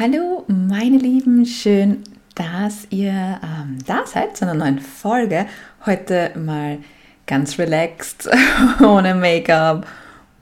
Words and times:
Hallo, 0.00 0.44
meine 0.46 0.96
Lieben, 0.96 1.44
schön, 1.44 2.04
dass 2.36 2.86
ihr 2.90 3.10
ähm, 3.10 3.78
da 3.84 4.06
seid 4.06 4.36
zu 4.36 4.44
einer 4.44 4.54
neuen 4.54 4.78
Folge. 4.78 5.46
Heute 5.86 6.30
mal 6.36 6.78
ganz 7.26 7.58
relaxed, 7.58 8.30
ohne 8.80 9.16
Make-up, 9.16 9.88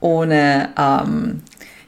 ohne 0.01 0.69
ähm, 0.79 1.41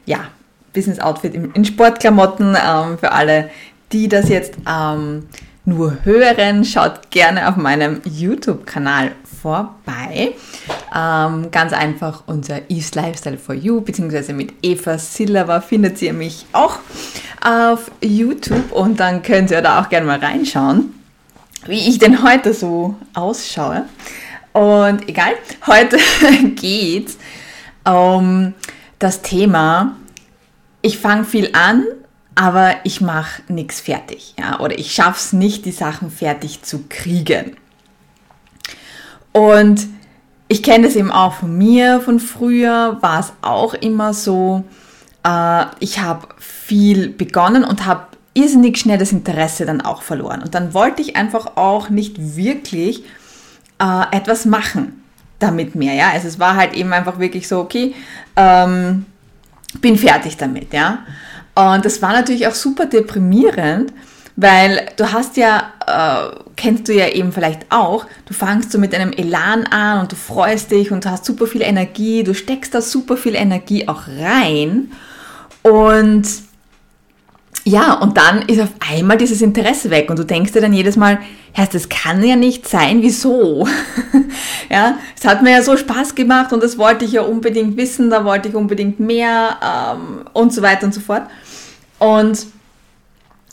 ja, 0.07 0.29
Business-Outfit 0.73 1.35
in, 1.35 1.63
Sportklamotten. 1.63 2.57
Ähm, 2.57 2.97
für 2.97 3.11
alle, 3.11 3.51
die 3.91 4.07
das 4.07 4.29
jetzt 4.29 4.55
ähm, 4.67 5.27
nur 5.63 6.03
hören, 6.05 6.65
schaut 6.65 7.11
gerne 7.11 7.49
auf 7.49 7.55
meinem 7.55 8.01
YouTube-Kanal 8.03 9.11
vorbei. 9.41 10.33
Ähm, 10.95 11.51
ganz 11.51 11.73
einfach 11.73 12.23
unser 12.25 12.69
Eve's 12.69 12.95
Lifestyle 12.95 13.37
for 13.37 13.55
You, 13.55 13.81
beziehungsweise 13.81 14.33
mit 14.33 14.53
Eva 14.61 14.97
Silva 14.97 15.61
findet 15.61 16.01
ihr 16.01 16.13
mich 16.13 16.45
auch 16.53 16.79
auf 17.41 17.91
YouTube 18.01 18.71
und 18.71 18.99
dann 18.99 19.21
könnt 19.21 19.51
ihr 19.51 19.61
da 19.61 19.81
auch 19.81 19.89
gerne 19.89 20.05
mal 20.05 20.19
reinschauen, 20.19 20.93
wie 21.65 21.89
ich 21.89 21.99
denn 21.99 22.23
heute 22.23 22.53
so 22.53 22.95
ausschaue. 23.13 23.85
Und 24.53 25.07
egal, 25.07 25.33
heute 25.67 25.97
geht 26.55 27.15
um 27.85 28.53
das 28.97 29.21
Thema, 29.21 29.95
ich 30.81 30.97
fange 30.97 31.25
viel 31.25 31.49
an, 31.53 31.85
aber 32.35 32.75
ich 32.83 33.01
mache 33.01 33.41
nichts 33.47 33.81
fertig. 33.81 34.33
Ja? 34.39 34.59
Oder 34.59 34.77
ich 34.79 34.93
schaffe 34.93 35.19
es 35.19 35.33
nicht, 35.33 35.65
die 35.65 35.71
Sachen 35.71 36.09
fertig 36.09 36.61
zu 36.63 36.85
kriegen. 36.89 37.57
Und 39.31 39.87
ich 40.47 40.63
kenne 40.63 40.85
das 40.87 40.95
eben 40.95 41.11
auch 41.11 41.33
von 41.33 41.57
mir, 41.57 42.01
von 42.01 42.19
früher 42.19 42.97
war 43.01 43.19
es 43.19 43.33
auch 43.41 43.73
immer 43.75 44.13
so, 44.13 44.63
äh, 45.23 45.65
ich 45.79 45.99
habe 45.99 46.27
viel 46.37 47.09
begonnen 47.09 47.63
und 47.63 47.85
habe 47.85 48.07
irrsinnig 48.33 48.77
schnell 48.77 48.97
das 48.97 49.11
Interesse 49.11 49.65
dann 49.65 49.81
auch 49.81 50.01
verloren. 50.01 50.41
Und 50.41 50.55
dann 50.55 50.73
wollte 50.73 51.01
ich 51.01 51.15
einfach 51.15 51.57
auch 51.57 51.89
nicht 51.89 52.35
wirklich 52.35 53.03
äh, 53.79 54.15
etwas 54.15 54.45
machen 54.45 55.03
damit 55.39 55.75
mehr. 55.75 55.93
Ja? 55.93 56.09
Also 56.11 56.27
es 56.27 56.39
war 56.39 56.55
halt 56.55 56.73
eben 56.73 56.93
einfach 56.93 57.19
wirklich 57.19 57.47
so, 57.47 57.59
okay, 57.59 57.95
ähm, 58.35 59.05
bin 59.81 59.97
fertig 59.97 60.37
damit. 60.37 60.73
Ja? 60.73 60.99
Und 61.55 61.85
das 61.85 62.01
war 62.01 62.11
natürlich 62.11 62.47
auch 62.47 62.55
super 62.55 62.85
deprimierend, 62.85 63.93
weil 64.41 64.85
du 64.95 65.11
hast 65.11 65.35
ja, 65.35 65.73
äh, 65.85 66.35
kennst 66.55 66.87
du 66.87 66.93
ja 66.93 67.09
eben 67.09 67.33
vielleicht 67.33 67.65
auch, 67.69 68.05
du 68.25 68.33
fangst 68.33 68.71
so 68.71 68.79
mit 68.79 68.95
einem 68.95 69.11
Elan 69.11 69.65
an 69.65 69.99
und 69.99 70.13
du 70.13 70.15
freust 70.15 70.71
dich 70.71 70.91
und 70.91 71.03
du 71.03 71.11
hast 71.11 71.25
super 71.25 71.45
viel 71.45 71.61
Energie, 71.61 72.23
du 72.23 72.33
steckst 72.33 72.73
da 72.73 72.81
super 72.81 73.17
viel 73.17 73.35
Energie 73.35 73.89
auch 73.89 74.03
rein 74.07 74.91
und 75.61 76.23
ja, 77.65 77.93
und 77.95 78.15
dann 78.15 78.43
ist 78.43 78.61
auf 78.61 78.69
einmal 78.89 79.17
dieses 79.17 79.41
Interesse 79.41 79.89
weg 79.89 80.09
und 80.09 80.17
du 80.17 80.23
denkst 80.23 80.53
dir 80.53 80.61
dann 80.61 80.71
jedes 80.71 80.95
Mal, 80.95 81.19
heißt, 81.57 81.75
das 81.75 81.89
kann 81.89 82.23
ja 82.23 82.37
nicht 82.37 82.65
sein, 82.65 83.01
wieso? 83.01 83.67
ja, 84.69 84.97
es 85.17 85.25
hat 85.27 85.43
mir 85.43 85.51
ja 85.51 85.61
so 85.61 85.75
Spaß 85.75 86.15
gemacht 86.15 86.53
und 86.53 86.63
das 86.63 86.77
wollte 86.77 87.03
ich 87.03 87.11
ja 87.11 87.23
unbedingt 87.23 87.75
wissen, 87.75 88.09
da 88.09 88.23
wollte 88.23 88.47
ich 88.47 88.55
unbedingt 88.55 89.01
mehr 89.01 89.57
ähm, 89.61 90.21
und 90.31 90.53
so 90.53 90.61
weiter 90.61 90.85
und 90.85 90.93
so 90.93 91.01
fort. 91.01 91.23
Und 91.99 92.47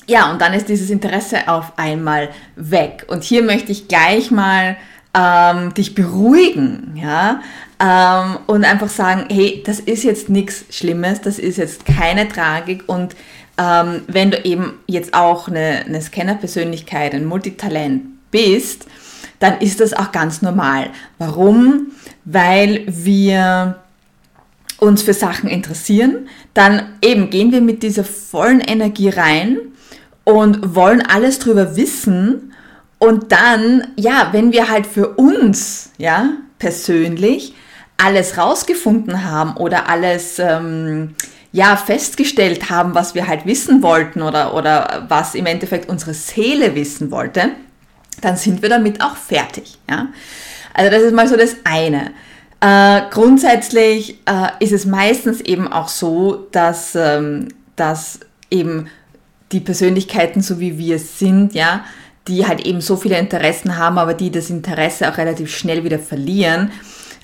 ja, 0.09 0.31
und 0.31 0.41
dann 0.41 0.55
ist 0.55 0.69
dieses 0.69 0.91
Interesse 0.91 1.49
auf 1.49 1.79
einmal 1.79 2.31
weg. 2.55 3.05
Und 3.09 3.25
hier 3.25 3.43
möchte 3.43 3.73
ich 3.73 3.89
gleich 3.89 4.31
mal 4.31 4.77
ähm, 5.15 5.75
dich 5.75 5.95
beruhigen, 5.95 6.93
ja, 6.97 7.41
ähm, 7.81 8.39
und 8.47 8.65
einfach 8.65 8.89
sagen, 8.89 9.27
hey, 9.31 9.63
das 9.67 9.81
ist 9.81 10.05
jetzt 10.05 10.29
nichts 10.29 10.65
Schlimmes, 10.71 11.21
das 11.21 11.39
ist 11.39 11.59
jetzt 11.59 11.85
keine 11.87 12.29
Tragik 12.29 12.85
und 12.87 13.17
ähm, 13.59 14.03
wenn 14.07 14.31
du 14.31 14.45
eben 14.45 14.75
jetzt 14.87 15.15
auch 15.15 15.48
eine, 15.48 15.85
eine 15.87 16.01
Scanner-Persönlichkeit, 16.01 17.15
ein 17.15 17.25
Multitalent 17.25 18.03
bist, 18.31 18.87
dann 19.39 19.59
ist 19.61 19.81
das 19.81 19.93
auch 19.95 20.13
ganz 20.13 20.43
normal. 20.43 20.91
Warum? 21.19 21.92
Weil 22.25 22.85
wir 22.86 23.77
uns 24.79 25.03
für 25.03 25.14
Sachen 25.14 25.48
interessieren, 25.48 26.29
dann 26.53 26.97
eben 27.03 27.30
gehen 27.30 27.53
wir 27.53 27.63
mit 27.63 27.83
dieser 27.83 28.05
vollen 28.05 28.61
Energie 28.61 29.09
rein 29.09 29.59
und 30.27 30.75
wollen 30.75 31.03
alles 31.03 31.39
drüber 31.39 31.77
wissen 31.77 32.53
und 32.98 33.31
dann, 33.31 33.87
ja, 33.97 34.31
wenn 34.33 34.53
wir 34.53 34.69
halt 34.69 34.85
für 34.85 35.11
uns, 35.11 35.91
ja, 35.98 36.31
persönlich 36.59 37.55
alles 37.97 38.36
rausgefunden 38.36 39.25
haben 39.25 39.57
oder 39.57 39.89
alles, 39.89 40.41
ähm, 40.41 41.15
ja, 41.53 41.77
festgestellt 41.77 42.70
haben, 42.70 42.97
was 42.97 43.15
wir 43.15 43.29
halt 43.29 43.47
wissen 43.47 43.85
wollten 43.85 44.20
oder, 44.20 44.55
oder 44.55 45.07
was 45.09 45.36
im 45.36 45.47
Endeffekt 45.47 45.89
unsere 45.89 46.13
Seele 46.13 46.75
wissen 46.75 47.13
wollte, 47.13 47.51
dann 48.20 48.36
sind 48.36 48.63
wir 48.63 48.69
damit 48.69 49.01
auch 49.01 49.17
fertig, 49.17 49.79
ja. 49.89 50.09
Also 50.75 50.91
das 50.91 51.03
ist 51.03 51.15
mal 51.15 51.29
so 51.29 51.36
das 51.36 51.57
eine. 51.63 52.11
Äh, 52.61 53.03
grundsätzlich 53.11 54.19
äh, 54.27 54.48
ist 54.59 54.73
es 54.73 54.86
meistens 54.86 55.41
eben 55.41 55.73
auch 55.73 55.89
so, 55.89 56.48
dass, 56.51 56.97
ähm, 56.97 57.48
dass 57.77 58.19
eben 58.51 58.89
die 59.52 59.61
Persönlichkeiten, 59.61 60.40
so 60.42 60.61
wie 60.61 60.79
wir 60.79 60.98
sind, 60.98 61.55
ja, 61.55 61.84
die 62.29 62.46
halt 62.46 62.67
eben 62.67 62.80
so 62.80 62.96
viele 62.96 63.18
Interessen 63.18 63.77
haben, 63.77 63.98
aber 63.98 64.14
die 64.14 64.30
das 64.30 64.51
Interesse 64.51 65.11
auch 65.11 65.18
relativ 65.18 65.55
schnell 65.55 65.84
wieder 65.84 65.98
verlieren, 65.98 66.73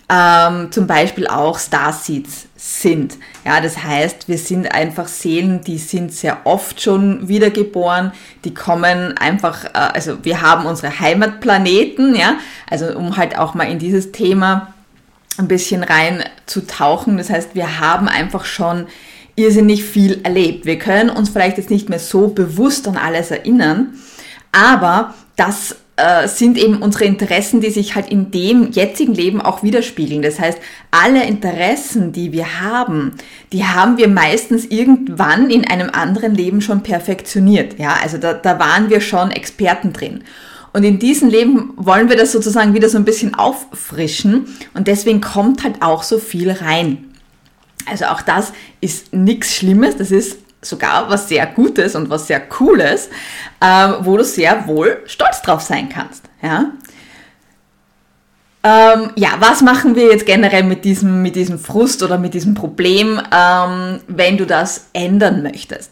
ähm, 0.08 0.70
zum 0.70 0.86
Beispiel 0.86 1.26
auch 1.26 1.58
Starseeds 1.58 2.46
sind. 2.54 3.16
Ja, 3.44 3.60
das 3.60 3.82
heißt, 3.82 4.28
wir 4.28 4.38
sind 4.38 4.72
einfach 4.72 5.08
Seelen, 5.08 5.62
die 5.62 5.78
sind 5.78 6.12
sehr 6.12 6.40
oft 6.44 6.80
schon 6.80 7.28
wiedergeboren, 7.28 8.12
die 8.44 8.54
kommen 8.54 9.16
einfach, 9.16 9.64
äh, 9.64 9.70
also 9.74 10.24
wir 10.24 10.42
haben 10.42 10.66
unsere 10.66 11.00
Heimatplaneten, 11.00 12.14
ja, 12.14 12.36
also 12.68 12.96
um 12.96 13.16
halt 13.16 13.38
auch 13.38 13.54
mal 13.54 13.70
in 13.70 13.78
dieses 13.78 14.12
Thema 14.12 14.74
ein 15.38 15.48
bisschen 15.48 15.82
rein 15.82 16.22
zu 16.46 16.66
tauchen. 16.66 17.16
Das 17.16 17.30
heißt, 17.30 17.54
wir 17.54 17.80
haben 17.80 18.06
einfach 18.06 18.44
schon 18.44 18.86
irrsinnig 19.36 19.84
viel 19.84 20.20
erlebt. 20.22 20.66
Wir 20.66 20.78
können 20.78 21.10
uns 21.10 21.30
vielleicht 21.30 21.58
jetzt 21.58 21.70
nicht 21.70 21.88
mehr 21.88 21.98
so 21.98 22.28
bewusst 22.28 22.86
an 22.88 22.96
alles 22.96 23.30
erinnern, 23.30 23.94
aber 24.52 25.14
das 25.36 25.76
äh, 25.96 26.26
sind 26.26 26.58
eben 26.58 26.82
unsere 26.82 27.04
Interessen, 27.04 27.60
die 27.60 27.70
sich 27.70 27.94
halt 27.94 28.10
in 28.10 28.30
dem 28.30 28.70
jetzigen 28.72 29.14
Leben 29.14 29.40
auch 29.40 29.62
widerspiegeln. 29.62 30.22
Das 30.22 30.40
heißt, 30.40 30.58
alle 30.90 31.24
Interessen, 31.24 32.12
die 32.12 32.32
wir 32.32 32.60
haben, 32.60 33.12
die 33.52 33.64
haben 33.64 33.98
wir 33.98 34.08
meistens 34.08 34.64
irgendwann 34.66 35.50
in 35.50 35.66
einem 35.66 35.90
anderen 35.90 36.34
Leben 36.34 36.60
schon 36.60 36.82
perfektioniert. 36.82 37.78
Ja, 37.78 37.96
also 38.02 38.18
da, 38.18 38.32
da 38.32 38.58
waren 38.58 38.90
wir 38.90 39.00
schon 39.00 39.30
Experten 39.30 39.92
drin. 39.92 40.24
Und 40.72 40.84
in 40.84 40.98
diesem 40.98 41.28
Leben 41.28 41.74
wollen 41.76 42.08
wir 42.08 42.16
das 42.16 42.32
sozusagen 42.32 42.72
wieder 42.72 42.88
so 42.88 42.96
ein 42.96 43.04
bisschen 43.04 43.34
auffrischen 43.34 44.46
und 44.72 44.88
deswegen 44.88 45.20
kommt 45.20 45.62
halt 45.62 45.82
auch 45.82 46.02
so 46.02 46.18
viel 46.18 46.50
rein. 46.50 47.11
Also 47.88 48.06
auch 48.06 48.22
das 48.22 48.52
ist 48.80 49.12
nichts 49.12 49.54
Schlimmes, 49.54 49.96
das 49.96 50.10
ist 50.10 50.38
sogar 50.60 51.10
was 51.10 51.28
sehr 51.28 51.46
Gutes 51.46 51.94
und 51.94 52.08
was 52.08 52.26
sehr 52.28 52.40
Cooles, 52.40 53.10
ähm, 53.60 53.96
wo 54.00 54.16
du 54.16 54.24
sehr 54.24 54.66
wohl 54.66 55.02
stolz 55.06 55.42
drauf 55.42 55.60
sein 55.60 55.88
kannst. 55.88 56.24
Ja? 56.40 56.70
Ähm, 58.64 59.10
ja, 59.16 59.30
was 59.40 59.60
machen 59.60 59.96
wir 59.96 60.12
jetzt 60.12 60.24
generell 60.24 60.62
mit 60.62 60.84
diesem, 60.84 61.20
mit 61.20 61.34
diesem 61.34 61.58
Frust 61.58 62.02
oder 62.02 62.16
mit 62.16 62.32
diesem 62.32 62.54
Problem, 62.54 63.20
ähm, 63.36 64.00
wenn 64.06 64.36
du 64.36 64.46
das 64.46 64.86
ändern 64.92 65.42
möchtest? 65.42 65.90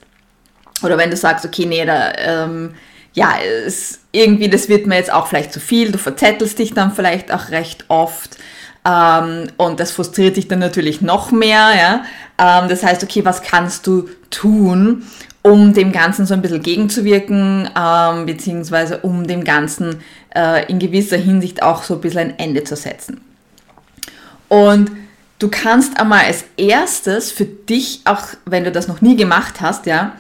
Oder 0.83 0.97
wenn 0.97 1.11
du 1.11 1.17
sagst, 1.17 1.45
okay, 1.45 1.67
nee, 1.67 1.85
da, 1.85 2.13
ähm, 2.17 2.75
ja, 3.13 3.35
es, 3.67 3.99
irgendwie, 4.13 4.49
das 4.49 4.69
wird 4.69 4.87
mir 4.87 4.97
jetzt 4.97 5.13
auch 5.13 5.27
vielleicht 5.27 5.53
zu 5.53 5.59
viel, 5.59 5.91
du 5.91 5.99
verzettelst 5.99 6.59
dich 6.61 6.73
dann 6.73 6.93
vielleicht 6.93 7.33
auch 7.33 7.51
recht 7.51 7.87
oft. 7.89 8.37
Ähm, 8.85 9.49
und 9.57 9.81
das 9.81 9.91
frustriert 9.93 10.37
dich 10.37 10.49
dann 10.49 10.59
natürlich 10.59 11.01
noch 11.01 11.31
mehr. 11.33 11.71
Ja? 11.77 12.05
Ähm, 12.39 12.69
das 12.69 12.83
heißt, 12.83 13.03
okay, 13.03 13.25
was 13.25 13.43
kannst 13.43 13.87
du 13.87 14.09
tun, 14.31 15.05
um 15.43 15.73
dem 15.73 15.93
Ganzen 15.93 16.27
so 16.27 16.35
ein 16.35 16.43
bisschen 16.43 16.63
gegenzuwirken, 16.63 17.71
ähm, 17.79 18.27
beziehungsweise 18.27 18.99
um 18.99 19.27
dem 19.27 19.45
Ganzen 19.45 20.01
äh, 20.35 20.67
in 20.71 20.79
gewisser 20.79 21.17
Hinsicht 21.17 21.63
auch 21.63 21.83
so 21.83 21.95
ein 21.95 22.01
bisschen 22.01 22.21
ein 22.21 22.39
Ende 22.39 22.65
zu 22.65 22.77
setzen. 22.77 23.21
Und 24.49 24.91
du 25.39 25.49
kannst 25.49 25.99
einmal 25.99 26.25
als 26.27 26.45
erstes 26.57 27.31
für 27.31 27.47
dich, 27.47 28.03
auch 28.05 28.23
wenn 28.45 28.65
du 28.65 28.73
das 28.73 28.89
noch 28.89 29.01
nie 29.01 29.17
gemacht 29.17 29.61
hast, 29.61 29.87
ja, 29.87 30.13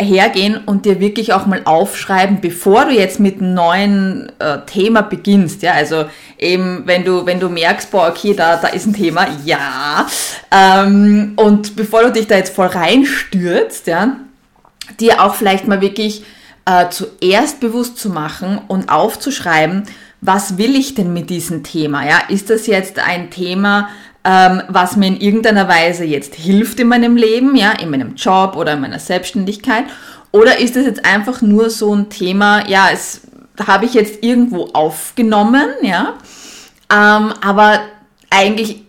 hergehen 0.00 0.60
und 0.66 0.84
dir 0.84 1.00
wirklich 1.00 1.32
auch 1.32 1.46
mal 1.46 1.62
aufschreiben, 1.64 2.40
bevor 2.40 2.86
du 2.86 2.92
jetzt 2.92 3.20
mit 3.20 3.40
einem 3.40 3.54
neuen 3.54 4.32
äh, 4.38 4.58
Thema 4.66 5.02
beginnst. 5.02 5.62
Ja, 5.62 5.72
also 5.72 6.06
eben, 6.38 6.82
wenn 6.86 7.04
du, 7.04 7.26
wenn 7.26 7.40
du 7.40 7.48
merkst, 7.48 7.90
boah, 7.90 8.08
okay, 8.08 8.34
da, 8.34 8.56
da 8.56 8.68
ist 8.68 8.86
ein 8.86 8.94
Thema, 8.94 9.26
ja. 9.44 10.06
Ähm, 10.50 11.34
und 11.36 11.76
bevor 11.76 12.02
du 12.02 12.12
dich 12.12 12.26
da 12.26 12.36
jetzt 12.36 12.54
voll 12.54 12.68
reinstürzt, 12.68 13.86
ja, 13.86 14.16
dir 14.98 15.22
auch 15.22 15.34
vielleicht 15.34 15.68
mal 15.68 15.80
wirklich 15.80 16.24
äh, 16.64 16.88
zuerst 16.90 17.60
bewusst 17.60 17.98
zu 17.98 18.10
machen 18.10 18.60
und 18.68 18.90
aufzuschreiben, 18.90 19.84
was 20.20 20.58
will 20.58 20.76
ich 20.76 20.94
denn 20.94 21.12
mit 21.12 21.30
diesem 21.30 21.62
Thema? 21.62 22.06
Ja, 22.06 22.18
ist 22.28 22.50
das 22.50 22.66
jetzt 22.66 22.98
ein 22.98 23.30
Thema, 23.30 23.88
ähm, 24.24 24.62
was 24.68 24.96
mir 24.96 25.06
in 25.06 25.20
irgendeiner 25.20 25.68
Weise 25.68 26.04
jetzt 26.04 26.34
hilft 26.34 26.78
in 26.80 26.88
meinem 26.88 27.16
Leben, 27.16 27.56
ja, 27.56 27.72
in 27.72 27.90
meinem 27.90 28.14
Job 28.16 28.56
oder 28.56 28.74
in 28.74 28.80
meiner 28.80 28.98
Selbstständigkeit? 28.98 29.84
Oder 30.32 30.58
ist 30.58 30.76
es 30.76 30.86
jetzt 30.86 31.04
einfach 31.04 31.42
nur 31.42 31.70
so 31.70 31.94
ein 31.94 32.08
Thema, 32.08 32.68
ja, 32.68 32.88
es 32.92 33.22
habe 33.66 33.84
ich 33.84 33.94
jetzt 33.94 34.22
irgendwo 34.22 34.68
aufgenommen, 34.72 35.68
ja, 35.82 36.14
ähm, 36.92 37.32
aber 37.40 37.80
eigentlich 38.30 38.84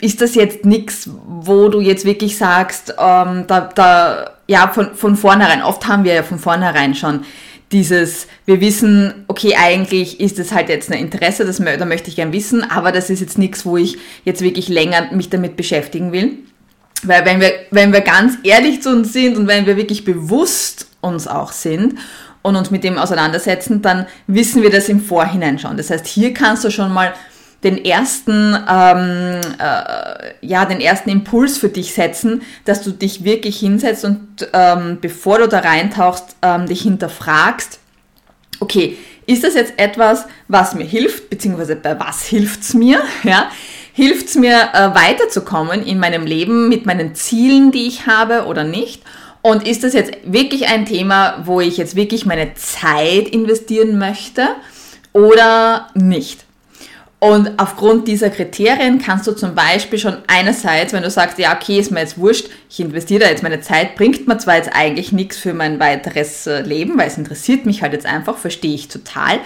ist 0.00 0.20
das 0.20 0.34
jetzt 0.34 0.64
nichts, 0.64 1.08
wo 1.26 1.68
du 1.68 1.80
jetzt 1.80 2.04
wirklich 2.04 2.36
sagst, 2.36 2.94
ähm, 2.98 3.44
da, 3.46 3.60
da, 3.74 4.30
ja, 4.46 4.68
von, 4.68 4.94
von 4.94 5.16
vornherein, 5.16 5.62
oft 5.62 5.86
haben 5.86 6.04
wir 6.04 6.14
ja 6.14 6.22
von 6.22 6.38
vornherein 6.38 6.94
schon 6.94 7.24
dieses, 7.72 8.26
wir 8.46 8.60
wissen, 8.60 9.24
okay, 9.28 9.54
eigentlich 9.56 10.20
ist 10.20 10.38
es 10.38 10.52
halt 10.52 10.68
jetzt 10.68 10.90
ein 10.90 10.98
Interesse, 10.98 11.44
das, 11.44 11.58
da 11.58 11.84
möchte 11.84 12.08
ich 12.08 12.16
gern 12.16 12.32
wissen, 12.32 12.62
aber 12.62 12.92
das 12.92 13.10
ist 13.10 13.20
jetzt 13.20 13.38
nichts, 13.38 13.66
wo 13.66 13.76
ich 13.76 13.98
jetzt 14.24 14.42
wirklich 14.42 14.68
länger 14.68 15.12
mich 15.12 15.30
damit 15.30 15.56
beschäftigen 15.56 16.12
will. 16.12 16.38
Weil 17.02 17.24
wenn 17.26 17.40
wir, 17.40 17.52
wenn 17.70 17.92
wir 17.92 18.00
ganz 18.00 18.38
ehrlich 18.44 18.82
zu 18.82 18.90
uns 18.90 19.12
sind 19.12 19.36
und 19.36 19.46
wenn 19.46 19.66
wir 19.66 19.76
wirklich 19.76 20.04
bewusst 20.04 20.88
uns 21.00 21.26
auch 21.26 21.52
sind 21.52 21.98
und 22.42 22.56
uns 22.56 22.70
mit 22.70 22.84
dem 22.84 22.98
auseinandersetzen, 22.98 23.82
dann 23.82 24.06
wissen 24.26 24.62
wir 24.62 24.70
das 24.70 24.88
im 24.88 25.00
Vorhinein 25.00 25.58
schon. 25.58 25.76
Das 25.76 25.90
heißt, 25.90 26.06
hier 26.06 26.32
kannst 26.32 26.64
du 26.64 26.70
schon 26.70 26.92
mal 26.92 27.12
den 27.64 27.84
ersten, 27.84 28.56
ähm, 28.70 29.40
äh, 29.58 30.46
ja, 30.46 30.64
den 30.66 30.80
ersten 30.80 31.10
Impuls 31.10 31.58
für 31.58 31.68
dich 31.68 31.94
setzen, 31.94 32.42
dass 32.64 32.82
du 32.82 32.90
dich 32.90 33.24
wirklich 33.24 33.58
hinsetzt 33.58 34.04
und 34.04 34.48
ähm, 34.52 34.98
bevor 35.00 35.38
du 35.38 35.48
da 35.48 35.60
reintauchst, 35.60 36.36
ähm, 36.42 36.66
dich 36.66 36.82
hinterfragst, 36.82 37.78
okay, 38.60 38.96
ist 39.26 39.42
das 39.42 39.54
jetzt 39.54 39.74
etwas, 39.78 40.26
was 40.48 40.74
mir 40.74 40.84
hilft, 40.84 41.30
beziehungsweise 41.30 41.76
bei 41.76 41.98
was 41.98 42.24
hilft's 42.24 42.74
mir, 42.74 43.02
ja? 43.22 43.50
Hilft's 43.96 44.34
mir 44.34 44.70
äh, 44.72 44.92
weiterzukommen 44.94 45.84
in 45.84 46.00
meinem 46.00 46.26
Leben 46.26 46.68
mit 46.68 46.84
meinen 46.84 47.14
Zielen, 47.14 47.70
die 47.70 47.86
ich 47.86 48.06
habe 48.06 48.46
oder 48.46 48.64
nicht? 48.64 49.02
Und 49.40 49.68
ist 49.68 49.84
das 49.84 49.92
jetzt 49.92 50.12
wirklich 50.24 50.66
ein 50.66 50.84
Thema, 50.84 51.42
wo 51.44 51.60
ich 51.60 51.76
jetzt 51.76 51.94
wirklich 51.94 52.26
meine 52.26 52.54
Zeit 52.54 53.28
investieren 53.28 53.98
möchte 53.98 54.48
oder 55.12 55.88
nicht? 55.94 56.43
Und 57.24 57.52
aufgrund 57.56 58.06
dieser 58.06 58.28
Kriterien 58.28 58.98
kannst 58.98 59.26
du 59.26 59.32
zum 59.32 59.54
Beispiel 59.54 59.98
schon 59.98 60.18
einerseits, 60.26 60.92
wenn 60.92 61.02
du 61.02 61.08
sagst, 61.08 61.38
ja, 61.38 61.56
okay, 61.56 61.78
ist 61.78 61.90
mir 61.90 62.00
jetzt 62.00 62.18
wurscht, 62.18 62.50
ich 62.68 62.80
investiere 62.80 63.20
da 63.20 63.30
jetzt 63.30 63.42
meine 63.42 63.62
Zeit, 63.62 63.96
bringt 63.96 64.28
mir 64.28 64.36
zwar 64.36 64.56
jetzt 64.56 64.68
eigentlich 64.74 65.10
nichts 65.10 65.38
für 65.38 65.54
mein 65.54 65.80
weiteres 65.80 66.46
äh, 66.46 66.60
Leben, 66.60 66.98
weil 66.98 67.06
es 67.06 67.16
interessiert 67.16 67.64
mich 67.64 67.80
halt 67.80 67.94
jetzt 67.94 68.04
einfach, 68.04 68.36
verstehe 68.36 68.74
ich 68.74 68.88
total. 68.88 69.36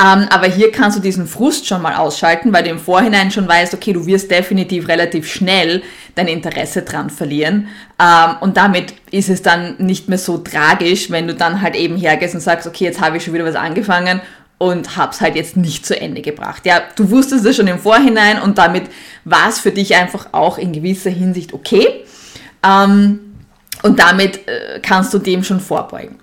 Ähm, 0.00 0.26
aber 0.30 0.48
hier 0.48 0.72
kannst 0.72 0.98
du 0.98 1.00
diesen 1.00 1.28
Frust 1.28 1.68
schon 1.68 1.80
mal 1.80 1.94
ausschalten, 1.94 2.52
weil 2.52 2.64
du 2.64 2.70
im 2.70 2.80
Vorhinein 2.80 3.30
schon 3.30 3.46
weißt, 3.46 3.72
okay, 3.72 3.92
du 3.92 4.04
wirst 4.04 4.28
definitiv 4.28 4.88
relativ 4.88 5.32
schnell 5.32 5.80
dein 6.16 6.26
Interesse 6.26 6.82
dran 6.82 7.08
verlieren. 7.08 7.68
Ähm, 8.00 8.34
und 8.40 8.56
damit 8.56 8.94
ist 9.12 9.28
es 9.28 9.42
dann 9.42 9.76
nicht 9.78 10.08
mehr 10.08 10.18
so 10.18 10.38
tragisch, 10.38 11.08
wenn 11.12 11.28
du 11.28 11.34
dann 11.34 11.62
halt 11.62 11.76
eben 11.76 11.96
hergehst 11.96 12.34
und 12.34 12.40
sagst, 12.40 12.66
okay, 12.66 12.82
jetzt 12.82 13.00
habe 13.00 13.18
ich 13.18 13.24
schon 13.24 13.34
wieder 13.34 13.44
was 13.44 13.54
angefangen 13.54 14.20
und 14.62 14.96
hab's 14.96 15.20
halt 15.20 15.34
jetzt 15.34 15.56
nicht 15.56 15.84
zu 15.84 16.00
Ende 16.00 16.22
gebracht. 16.22 16.64
Ja, 16.66 16.82
du 16.94 17.10
wusstest 17.10 17.44
es 17.44 17.56
schon 17.56 17.66
im 17.66 17.80
Vorhinein 17.80 18.40
und 18.40 18.58
damit 18.58 18.84
war 19.24 19.48
es 19.48 19.58
für 19.58 19.72
dich 19.72 19.96
einfach 19.96 20.28
auch 20.30 20.56
in 20.56 20.72
gewisser 20.72 21.10
Hinsicht 21.10 21.52
okay. 21.52 22.04
Ähm, 22.64 23.34
und 23.82 23.98
damit 23.98 24.46
äh, 24.46 24.78
kannst 24.80 25.12
du 25.12 25.18
dem 25.18 25.42
schon 25.42 25.58
vorbeugen. 25.58 26.20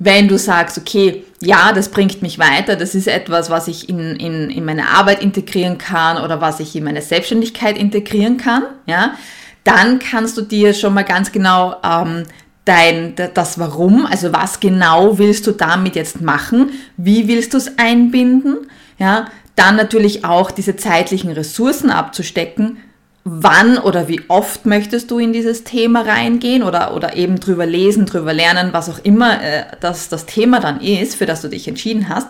Wenn 0.00 0.26
du 0.26 0.36
sagst, 0.36 0.76
okay, 0.78 1.22
ja, 1.40 1.72
das 1.72 1.88
bringt 1.88 2.22
mich 2.22 2.40
weiter, 2.40 2.74
das 2.74 2.96
ist 2.96 3.06
etwas, 3.06 3.50
was 3.50 3.68
ich 3.68 3.88
in, 3.88 4.16
in, 4.16 4.50
in 4.50 4.64
meine 4.64 4.88
Arbeit 4.88 5.22
integrieren 5.22 5.78
kann 5.78 6.20
oder 6.20 6.40
was 6.40 6.58
ich 6.58 6.74
in 6.74 6.82
meine 6.82 7.02
Selbstständigkeit 7.02 7.78
integrieren 7.78 8.36
kann, 8.36 8.64
ja, 8.86 9.14
dann 9.62 10.00
kannst 10.00 10.36
du 10.36 10.42
dir 10.42 10.74
schon 10.74 10.92
mal 10.92 11.04
ganz 11.04 11.30
genau 11.30 11.76
ähm, 11.84 12.24
dein, 12.66 13.14
das 13.32 13.58
Warum, 13.58 14.04
also 14.04 14.32
was 14.34 14.60
genau 14.60 15.18
willst 15.18 15.46
du 15.46 15.52
damit 15.52 15.96
jetzt 15.96 16.20
machen, 16.20 16.72
wie 16.98 17.28
willst 17.28 17.54
du 17.54 17.58
es 17.58 17.78
einbinden, 17.78 18.68
ja, 18.98 19.26
dann 19.54 19.76
natürlich 19.76 20.24
auch 20.26 20.50
diese 20.50 20.76
zeitlichen 20.76 21.30
Ressourcen 21.30 21.90
abzustecken, 21.90 22.78
wann 23.24 23.78
oder 23.78 24.08
wie 24.08 24.20
oft 24.28 24.66
möchtest 24.66 25.10
du 25.10 25.18
in 25.18 25.32
dieses 25.32 25.64
Thema 25.64 26.02
reingehen 26.02 26.62
oder, 26.62 26.94
oder 26.94 27.16
eben 27.16 27.40
drüber 27.40 27.66
lesen, 27.66 28.04
drüber 28.04 28.32
lernen, 28.32 28.72
was 28.72 28.88
auch 28.88 28.98
immer 28.98 29.42
äh, 29.42 29.64
das, 29.80 30.08
das 30.08 30.26
Thema 30.26 30.60
dann 30.60 30.80
ist, 30.80 31.16
für 31.16 31.26
das 31.26 31.42
du 31.42 31.48
dich 31.48 31.66
entschieden 31.66 32.08
hast. 32.08 32.28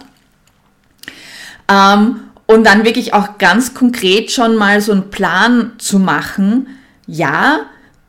Ähm, 1.68 2.20
und 2.46 2.64
dann 2.64 2.84
wirklich 2.84 3.12
auch 3.14 3.38
ganz 3.38 3.74
konkret 3.74 4.30
schon 4.30 4.54
mal 4.54 4.80
so 4.80 4.92
einen 4.92 5.10
Plan 5.10 5.72
zu 5.78 5.98
machen, 5.98 6.68
ja, 7.06 7.60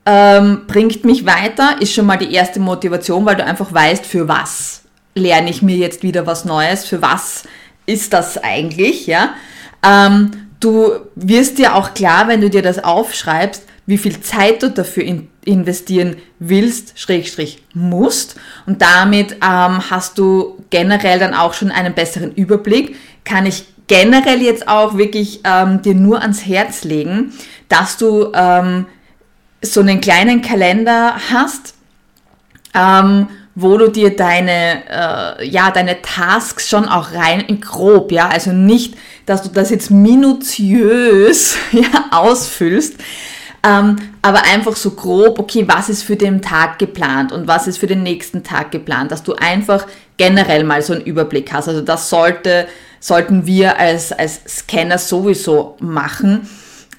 ähm, 0.10 0.62
bringt 0.68 1.04
mich 1.04 1.26
weiter, 1.26 1.82
ist 1.82 1.94
schon 1.94 2.06
mal 2.06 2.16
die 2.16 2.34
erste 2.34 2.62
Motivation, 2.62 3.26
weil 3.26 3.36
du 3.36 3.44
einfach 3.44 3.74
weißt, 3.74 4.06
für 4.06 4.30
was 4.30 4.84
lerne 5.16 5.50
ich 5.50 5.62
mir 5.62 5.76
jetzt 5.76 6.02
wieder 6.02 6.26
was 6.26 6.46
Neues, 6.46 6.86
für 6.86 7.02
was 7.02 7.44
ist 7.86 8.14
das 8.14 8.38
eigentlich, 8.38 9.06
ja. 9.06 9.32
Ähm, 9.86 10.32
du 10.62 10.92
wirst 11.16 11.58
dir 11.58 11.76
auch 11.76 11.94
klar, 11.94 12.30
wenn 12.30 12.40
du 12.40 12.50
dir 12.50 12.62
das 12.62 12.82
aufschreibst, 12.82 13.64
wie 13.86 13.98
viel 13.98 14.22
Zeit 14.22 14.64
du 14.64 14.70
dafür 14.70 15.04
in, 15.04 15.28
investieren 15.44 16.16
willst, 16.40 16.98
Schrägstrich 16.98 17.64
musst. 17.74 18.38
Und 18.66 18.82
damit 18.82 19.34
ähm, 19.34 19.90
hast 19.90 20.18
du 20.18 20.58
generell 20.70 21.20
dann 21.20 21.34
auch 21.34 21.54
schon 21.54 21.72
einen 21.72 21.94
besseren 21.94 22.34
Überblick. 22.34 22.96
Kann 23.26 23.46
ich 23.46 23.66
generell 23.88 24.42
jetzt 24.42 24.68
auch 24.68 24.98
wirklich 24.98 25.42
ähm, 25.44 25.82
dir 25.82 25.96
nur 25.96 26.22
ans 26.22 26.46
Herz 26.46 26.84
legen, 26.84 27.34
dass 27.70 27.98
du 27.98 28.32
ähm, 28.34 28.86
so 29.62 29.82
einen 29.82 30.02
kleinen 30.02 30.42
Kalender 30.42 31.16
hast, 31.32 31.74
ähm, 32.74 33.28
wo 33.56 33.78
du 33.78 33.90
dir 33.90 34.16
deine, 34.16 34.84
äh, 34.88 35.48
ja, 35.48 35.72
deine 35.72 36.02
Tasks 36.02 36.70
schon 36.70 36.86
auch 36.88 37.14
rein 37.14 37.42
in 37.42 37.60
grob, 37.60 38.12
ja, 38.12 38.28
also 38.28 38.52
nicht, 38.52 38.96
dass 39.26 39.42
du 39.42 39.50
das 39.50 39.72
jetzt 39.72 39.90
minutiös 39.90 41.58
ja, 41.72 42.06
ausfüllst, 42.12 42.96
ähm, 43.64 43.96
aber 44.22 44.44
einfach 44.44 44.76
so 44.76 44.92
grob, 44.92 45.40
okay, 45.40 45.66
was 45.68 45.90
ist 45.90 46.04
für 46.04 46.16
den 46.16 46.42
Tag 46.42 46.78
geplant 46.78 47.32
und 47.32 47.48
was 47.48 47.68
ist 47.68 47.80
für 47.80 47.88
den 47.88 48.04
nächsten 48.04 48.44
Tag 48.44 48.70
geplant, 48.72 49.12
dass 49.12 49.24
du 49.24 49.34
einfach 49.34 49.88
generell 50.18 50.64
mal 50.64 50.84
so 50.84 50.94
einen 50.94 51.02
Überblick 51.02 51.52
hast. 51.52 51.68
Also 51.68 51.82
das 51.82 52.10
sollte, 52.10 52.68
sollten 53.00 53.48
wir 53.48 53.80
als, 53.80 54.12
als 54.12 54.42
Scanner 54.48 55.00
sowieso 55.00 55.78
machen 55.80 56.48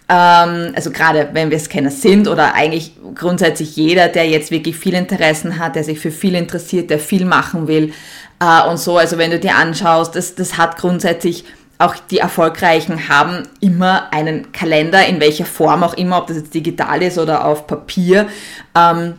ähm, 0.08 0.72
also 0.74 0.90
gerade 0.90 1.28
wenn 1.32 1.50
wir 1.50 1.58
Scanner 1.58 1.90
sind 1.90 2.28
oder 2.28 2.54
eigentlich 2.54 2.92
grundsätzlich 3.14 3.76
jeder, 3.76 4.08
der 4.08 4.28
jetzt 4.28 4.50
wirklich 4.50 4.76
viel 4.76 4.94
Interessen 4.94 5.58
hat, 5.58 5.76
der 5.76 5.84
sich 5.84 6.00
für 6.00 6.10
viel 6.10 6.34
interessiert, 6.34 6.90
der 6.90 6.98
viel 6.98 7.24
machen 7.24 7.68
will 7.68 7.92
äh, 8.40 8.68
und 8.68 8.78
so. 8.78 8.96
Also 8.96 9.18
wenn 9.18 9.30
du 9.30 9.38
dir 9.38 9.56
anschaust, 9.56 10.14
das, 10.16 10.34
das 10.34 10.56
hat 10.56 10.78
grundsätzlich 10.78 11.44
auch 11.78 11.94
die 12.10 12.18
Erfolgreichen 12.18 13.08
haben 13.08 13.44
immer 13.60 14.12
einen 14.12 14.50
Kalender, 14.50 15.06
in 15.06 15.20
welcher 15.20 15.46
Form 15.46 15.84
auch 15.84 15.94
immer, 15.94 16.18
ob 16.18 16.26
das 16.26 16.38
jetzt 16.38 16.54
digital 16.54 17.02
ist 17.02 17.18
oder 17.18 17.44
auf 17.44 17.66
Papier. 17.68 18.26
Ähm, 18.74 19.14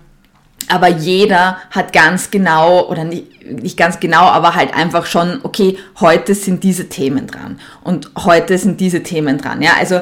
aber 0.67 0.87
jeder 0.89 1.57
hat 1.71 1.93
ganz 1.93 2.31
genau, 2.31 2.87
oder 2.89 3.05
nicht, 3.05 3.49
nicht 3.49 3.77
ganz 3.77 3.99
genau, 3.99 4.23
aber 4.23 4.55
halt 4.55 4.73
einfach 4.75 5.05
schon, 5.05 5.39
okay, 5.43 5.77
heute 5.99 6.35
sind 6.35 6.63
diese 6.63 6.89
Themen 6.89 7.27
dran 7.27 7.59
und 7.81 8.11
heute 8.17 8.57
sind 8.57 8.79
diese 8.81 9.01
Themen 9.03 9.37
dran. 9.37 9.61
Ja, 9.61 9.71
also 9.79 10.01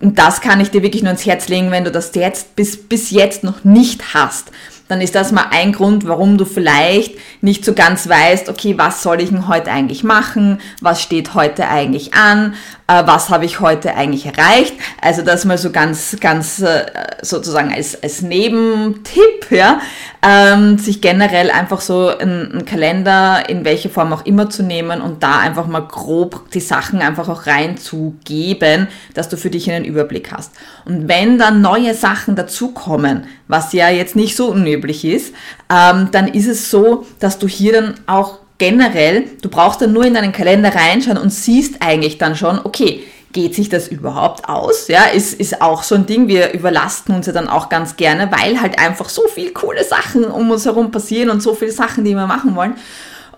und 0.00 0.18
das 0.18 0.40
kann 0.40 0.60
ich 0.60 0.70
dir 0.70 0.82
wirklich 0.82 1.02
nur 1.02 1.12
ins 1.12 1.26
Herz 1.26 1.48
legen, 1.48 1.70
wenn 1.70 1.84
du 1.84 1.90
das 1.90 2.14
jetzt 2.14 2.56
bis, 2.56 2.76
bis 2.88 3.10
jetzt 3.10 3.44
noch 3.44 3.64
nicht 3.64 4.14
hast 4.14 4.50
dann 4.90 5.00
ist 5.00 5.14
das 5.14 5.30
mal 5.30 5.46
ein 5.50 5.72
Grund, 5.72 6.08
warum 6.08 6.36
du 6.36 6.44
vielleicht 6.44 7.14
nicht 7.42 7.64
so 7.64 7.74
ganz 7.74 8.08
weißt, 8.08 8.48
okay, 8.48 8.76
was 8.76 9.02
soll 9.04 9.20
ich 9.20 9.28
denn 9.28 9.46
heute 9.46 9.70
eigentlich 9.70 10.02
machen? 10.02 10.60
Was 10.80 11.00
steht 11.00 11.34
heute 11.34 11.68
eigentlich 11.68 12.12
an? 12.14 12.54
Äh, 12.90 13.06
was 13.06 13.30
habe 13.30 13.44
ich 13.44 13.60
heute 13.60 13.94
eigentlich 13.94 14.26
erreicht? 14.26 14.74
Also 15.00 15.22
das 15.22 15.44
mal 15.44 15.58
so 15.58 15.70
ganz, 15.70 16.16
ganz 16.20 16.60
äh, 16.60 16.86
sozusagen 17.22 17.72
als, 17.72 18.02
als 18.02 18.22
Nebentipp, 18.22 19.50
ja, 19.50 19.80
ähm, 20.26 20.76
sich 20.76 21.00
generell 21.00 21.50
einfach 21.52 21.80
so 21.80 22.08
einen 22.08 22.64
Kalender 22.64 23.48
in 23.48 23.64
welche 23.64 23.90
Form 23.90 24.12
auch 24.12 24.26
immer 24.26 24.50
zu 24.50 24.64
nehmen 24.64 25.00
und 25.00 25.22
da 25.22 25.38
einfach 25.38 25.66
mal 25.68 25.86
grob 25.86 26.50
die 26.50 26.60
Sachen 26.60 27.00
einfach 27.00 27.28
auch 27.28 27.46
reinzugeben, 27.46 28.88
dass 29.14 29.28
du 29.28 29.36
für 29.36 29.50
dich 29.50 29.70
einen 29.70 29.84
Überblick 29.84 30.32
hast. 30.32 30.52
Und 30.84 31.08
wenn 31.08 31.38
dann 31.38 31.60
neue 31.60 31.94
Sachen 31.94 32.34
dazukommen, 32.34 33.24
was 33.46 33.72
ja 33.72 33.88
jetzt 33.88 34.16
nicht 34.16 34.36
so 34.36 34.48
unüblich 34.48 34.79
ist, 34.84 35.34
ähm, 35.70 36.08
dann 36.12 36.28
ist 36.28 36.46
es 36.46 36.70
so, 36.70 37.06
dass 37.18 37.38
du 37.38 37.46
hier 37.48 37.72
dann 37.72 37.94
auch 38.06 38.38
generell, 38.58 39.24
du 39.42 39.48
brauchst 39.48 39.80
dann 39.80 39.92
nur 39.92 40.04
in 40.04 40.14
deinen 40.14 40.32
Kalender 40.32 40.74
reinschauen 40.74 41.18
und 41.18 41.30
siehst 41.30 41.76
eigentlich 41.80 42.18
dann 42.18 42.36
schon, 42.36 42.60
okay, 42.62 43.02
geht 43.32 43.54
sich 43.54 43.68
das 43.68 43.88
überhaupt 43.88 44.48
aus? 44.48 44.88
Ja, 44.88 45.04
ist, 45.04 45.34
ist 45.34 45.62
auch 45.62 45.82
so 45.82 45.94
ein 45.94 46.06
Ding. 46.06 46.28
Wir 46.28 46.52
überlasten 46.52 47.14
uns 47.14 47.26
ja 47.26 47.32
dann 47.32 47.48
auch 47.48 47.68
ganz 47.68 47.96
gerne, 47.96 48.30
weil 48.30 48.60
halt 48.60 48.78
einfach 48.78 49.08
so 49.08 49.22
viel 49.28 49.52
coole 49.52 49.84
Sachen 49.84 50.24
um 50.24 50.50
uns 50.50 50.64
herum 50.64 50.90
passieren 50.90 51.30
und 51.30 51.42
so 51.42 51.54
viele 51.54 51.72
Sachen, 51.72 52.04
die 52.04 52.14
wir 52.14 52.26
machen 52.26 52.56
wollen. 52.56 52.74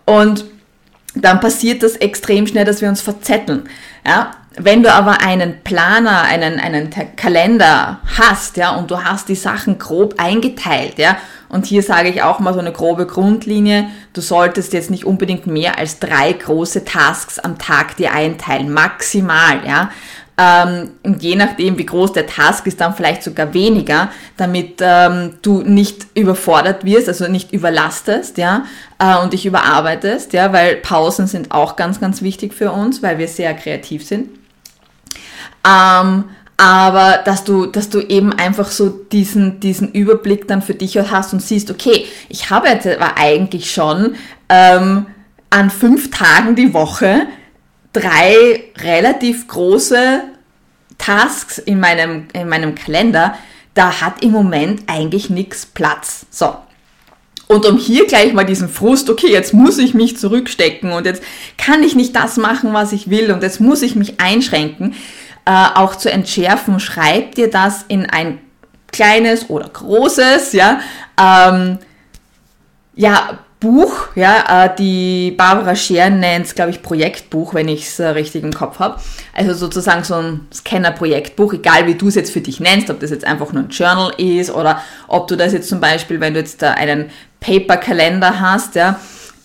Und 0.05 0.45
dann 1.15 1.41
passiert 1.41 1.83
das 1.83 1.97
extrem 1.97 2.47
schnell, 2.47 2.65
dass 2.65 2.81
wir 2.81 2.89
uns 2.89 3.03
verzetteln. 3.03 3.69
Ja, 4.07 4.31
wenn 4.57 4.83
du 4.83 4.93
aber 4.93 5.21
einen 5.21 5.63
Planer, 5.63 6.23
einen, 6.23 6.61
einen 6.61 6.91
Kalender 7.17 8.01
hast, 8.19 8.57
ja, 8.57 8.75
und 8.75 8.91
du 8.91 9.03
hast 9.03 9.29
die 9.29 9.35
Sachen 9.35 9.79
grob 9.79 10.15
eingeteilt, 10.19 10.99
ja, 10.99 11.17
und 11.49 11.67
hier 11.67 11.83
sage 11.83 12.09
ich 12.09 12.23
auch 12.23 12.39
mal 12.39 12.55
so 12.55 12.61
eine 12.61 12.73
grobe 12.73 13.07
Grundlinie, 13.07 13.89
du 14.13 14.21
solltest 14.21 14.73
jetzt 14.73 14.91
nicht 14.91 15.05
unbedingt 15.05 15.47
mehr 15.47 15.79
als 15.79 15.99
drei 15.99 16.33
große 16.33 16.85
Tasks 16.85 17.39
am 17.39 17.59
Tag 17.59 17.97
dir 17.97 18.13
einteilen, 18.13 18.73
maximal, 18.73 19.61
ja. 19.67 19.91
Ähm, 20.39 20.93
und 21.03 21.23
je 21.23 21.37
nachdem, 21.37 21.77
wie 21.77 21.85
groß 21.85 22.13
der 22.13 22.27
Task 22.27 22.67
ist, 22.67 22.81
dann 22.81 22.95
vielleicht 22.95 23.23
sogar 23.23 23.53
weniger, 23.53 24.09
damit 24.39 24.81
ähm, 24.81 25.35
du 25.43 25.61
nicht 25.61 26.07
überfordert 26.15 26.85
wirst, 26.85 27.09
also 27.09 27.29
nicht 27.29 27.53
überlastest, 27.53 28.39
ja, 28.39 28.65
äh, 28.99 29.19
und 29.19 29.35
dich 29.35 29.45
überarbeitest, 29.45 30.33
ja, 30.33 30.53
weil 30.53 30.77
Pausen 30.77 31.27
sind 31.27 31.53
auch 31.53 31.77
ganz, 31.77 32.01
ganz 32.01 32.23
wichtig 32.23 32.55
für 32.55 32.73
uns, 32.73 33.03
weil 33.03 33.19
wir 33.19 33.29
sehr 33.29 33.53
kreativ 33.55 34.07
sind. 34.07 34.42
Ähm, 35.67 36.25
aber 36.57 37.19
dass 37.25 37.43
du, 37.43 37.67
dass 37.67 37.89
du 37.89 38.01
eben 38.01 38.33
einfach 38.33 38.71
so 38.71 38.89
diesen, 38.89 39.59
diesen 39.59 39.91
Überblick 39.93 40.47
dann 40.47 40.63
für 40.63 40.75
dich 40.75 40.97
hast 40.97 41.33
und 41.33 41.41
siehst, 41.41 41.71
okay, 41.71 42.07
ich 42.29 42.51
habe 42.51 42.69
jetzt 42.69 42.87
aber 42.87 43.17
eigentlich 43.17 43.73
schon 43.73 44.15
ähm, 44.49 45.07
an 45.51 45.71
fünf 45.71 46.11
Tagen 46.11 46.55
die 46.55 46.73
Woche 46.73 47.27
drei 47.93 48.65
relativ 48.79 49.49
große 49.49 50.23
Tasks 50.99 51.59
in 51.59 51.81
meinem, 51.81 52.27
in 52.33 52.49
meinem 52.49 52.75
Kalender, 52.75 53.35
da 53.75 54.01
hat 54.01 54.23
im 54.23 54.31
Moment 54.31 54.83
eigentlich 54.87 55.31
nichts 55.31 55.67
Platz. 55.67 56.27
So. 56.31 56.55
Und 57.49 57.67
um 57.67 57.77
hier 57.77 58.07
gleich 58.07 58.33
mal 58.33 58.45
diesen 58.45 58.69
Frust, 58.69 59.11
okay, 59.11 59.31
jetzt 59.31 59.53
muss 59.53 59.79
ich 59.79 59.95
mich 59.95 60.17
zurückstecken 60.17 60.93
und 60.93 61.07
jetzt 61.07 61.23
kann 61.59 61.83
ich 61.83 61.95
nicht 61.95 62.15
das 62.15 62.37
machen, 62.37 62.73
was 62.73 62.93
ich 62.93 63.11
will 63.11 63.33
und 63.33 63.43
jetzt 63.43 63.61
muss 63.61 63.83
ich 63.83 63.95
mich 63.95 64.21
einschränken, 64.21 64.93
äh, 64.93 64.97
auch 65.51 65.97
zu 65.97 66.11
entschärfen, 66.11 66.79
schreib 66.79 67.35
dir 67.35 67.51
das 67.51 67.85
in 67.89 68.09
ein 68.09 68.39
kleines 68.93 69.51
oder 69.51 69.69
großes, 69.69 70.53
ja, 70.53 70.81
ähm, 71.19 71.79
ja, 72.95 73.39
Buch, 73.63 74.09
ja, 74.17 74.65
äh, 74.65 74.77
die 74.77 75.31
Barbara 75.31 75.77
Scher 75.77 76.11
nennt 76.11 76.47
es, 76.47 76.55
glaube 76.57 76.73
ich, 76.73 76.83
Projektbuch, 76.83 77.55
wenn 77.55 77.69
ich 77.69 77.87
es 77.87 78.01
äh, 78.01 78.09
richtig 78.09 78.43
im 78.43 78.53
Kopf 78.53 78.81
habe. 78.81 79.01
Also 79.33 79.55
sozusagen 79.55 80.03
so 80.03 80.15
ein 80.15 80.49
Scanner-Projektbuch, 80.53 81.55
egal 81.55 81.87
wie 81.87 81.95
du 81.95 82.09
es 82.09 82.17
jetzt 82.17 82.33
für 82.33 82.41
dich 82.41 82.59
nennst, 82.59 82.91
ob 82.91 82.99
das 82.99 83.11
jetzt 83.11 83.25
einfach 83.25 83.53
nur 83.53 83.63
ein 83.63 83.69
Journal 83.69 84.13
ist 84.19 84.51
oder 84.51 84.83
ob 85.07 85.29
du 85.29 85.37
das 85.37 85.53
jetzt 85.53 85.69
zum 85.69 85.81
Beispiel, 85.81 86.19
wenn 86.19 86.35
du 86.35 86.41
jetzt 86.41 86.61
da 86.61 86.73
einen 86.73 87.11
Paper-Kalender 87.39 88.41
hast, 88.41 88.75
ja, 88.75 88.99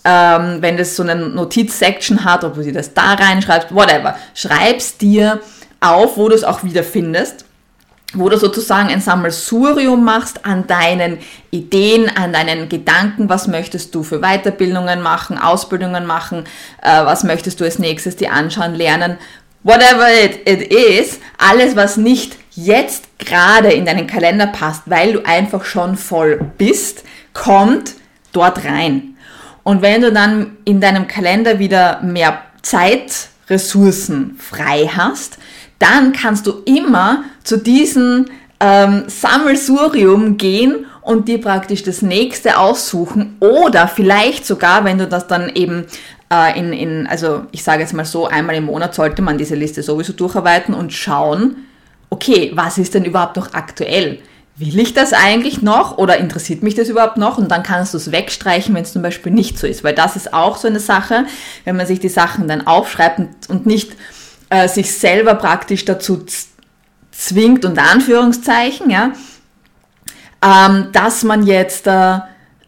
ähm, 0.04 0.64
wenn 0.64 0.78
das 0.78 0.96
so 0.96 1.04
eine 1.04 1.16
Notiz-Section 1.16 2.24
hat, 2.24 2.44
ob 2.44 2.56
du 2.56 2.64
dir 2.64 2.74
das 2.74 2.96
da 2.96 3.14
reinschreibst, 3.14 3.74
whatever, 3.74 4.16
schreibst 4.34 5.00
dir 5.02 5.42
auf, 5.80 6.18
wo 6.18 6.30
du 6.30 6.36
es 6.36 6.44
auch 6.44 6.64
wieder 6.64 6.84
findest 6.84 7.46
wo 8.14 8.30
du 8.30 8.38
sozusagen 8.38 8.90
ein 8.90 9.02
Sammelsurium 9.02 10.04
machst 10.04 10.46
an 10.46 10.66
deinen 10.66 11.18
Ideen, 11.52 12.10
an 12.10 12.32
deinen 12.32 12.70
Gedanken, 12.70 13.28
was 13.28 13.48
möchtest 13.48 13.94
du 13.94 14.04
für 14.04 14.20
Weiterbildungen 14.20 15.02
machen, 15.02 15.38
Ausbildungen 15.38 16.06
machen, 16.06 16.46
äh, 16.82 17.04
was 17.04 17.24
möchtest 17.24 17.60
du 17.60 17.66
als 17.66 17.80
nächstes 17.80 18.16
dir 18.16 18.32
anschauen, 18.32 18.76
lernen, 18.76 19.18
whatever 19.64 20.08
it, 20.24 20.48
it 20.48 20.72
is, 20.72 21.20
alles, 21.38 21.76
was 21.76 21.98
nicht 21.98 22.38
jetzt 22.52 23.20
gerade 23.20 23.74
in 23.74 23.86
deinen 23.86 24.08
Kalender 24.08 24.48
passt, 24.48 24.84
weil 24.86 25.14
du 25.14 25.26
einfach 25.26 25.66
schon 25.66 25.98
voll 25.98 26.40
bist, 26.58 27.04
kommt 27.34 27.96
dort 28.32 28.64
rein. 28.64 29.16
Und 29.64 29.82
wenn 29.82 30.02
du 30.02 30.14
dann 30.14 30.56
in 30.64 30.80
deinem 30.80 31.08
Kalender 31.08 31.60
wieder 31.60 32.02
mehr 32.02 32.42
Zeitressourcen 32.62 34.40
frei 34.40 34.90
hast, 34.96 35.38
dann 35.80 36.14
kannst 36.14 36.48
du 36.48 36.64
immer 36.66 37.24
zu 37.44 37.58
diesem 37.58 38.26
ähm, 38.60 39.04
Sammelsurium 39.08 40.38
gehen 40.38 40.86
und 41.02 41.28
dir 41.28 41.40
praktisch 41.40 41.84
das 41.84 42.02
nächste 42.02 42.58
aussuchen 42.58 43.38
oder 43.40 43.88
vielleicht 43.88 44.46
sogar, 44.46 44.84
wenn 44.84 44.98
du 44.98 45.08
das 45.08 45.28
dann 45.28 45.50
eben 45.50 45.86
äh, 46.32 46.60
in, 46.60 46.74
in, 46.74 47.08
also 47.08 47.46
ich 47.52 47.64
sage 47.64 47.82
jetzt 47.82 47.94
mal 47.94 48.06
so, 48.06 48.28
einmal 48.28 48.56
im 48.56 48.66
Monat 48.66 48.96
sollte 48.96 49.22
man 49.22 49.38
diese 49.38 49.56
Liste 49.56 49.84
sowieso 49.84 50.14
durcharbeiten 50.14 50.74
und 50.74 50.92
schauen, 50.92 51.68
okay, 52.10 52.52
was 52.56 52.78
ist 52.78 52.94
denn 52.94 53.06
überhaupt 53.06 53.36
noch 53.36 53.54
aktuell? 53.54 54.20
Will 54.56 54.80
ich 54.80 54.96
das 54.96 55.14
eigentlich 55.14 55.62
noch 55.62 56.00
oder 56.00 56.18
interessiert 56.18 56.64
mich 56.64 56.74
das 56.74 56.90
überhaupt 56.90 57.18
noch? 57.18 57.38
Und 57.38 57.52
dann 57.52 57.62
kannst 57.62 57.94
du 57.94 57.98
es 57.98 58.12
wegstreichen, 58.12 58.74
wenn 58.74 58.82
es 58.82 58.92
zum 58.92 59.04
Beispiel 59.04 59.32
nicht 59.32 59.60
so 59.60 59.68
ist. 59.68 59.84
Weil 59.84 59.94
das 59.94 60.16
ist 60.16 60.34
auch 60.34 60.58
so 60.58 60.68
eine 60.68 60.80
Sache, 60.80 61.26
wenn 61.64 61.76
man 61.76 61.86
sich 61.86 62.00
die 62.00 62.10
Sachen 62.10 62.48
dann 62.48 62.66
aufschreibt 62.66 63.50
und 63.50 63.68
nicht 63.68 63.92
äh, 64.50 64.68
sich 64.68 64.98
selber 64.98 65.36
praktisch 65.36 65.86
dazu 65.86 66.26
zwingt, 67.12 67.66
unter 67.66 67.84
Anführungszeichen, 67.84 68.90
ja, 68.90 69.12
ähm, 70.44 70.90
dass 70.92 71.24
man 71.24 71.46
jetzt 71.46 71.88
äh, 71.88 72.20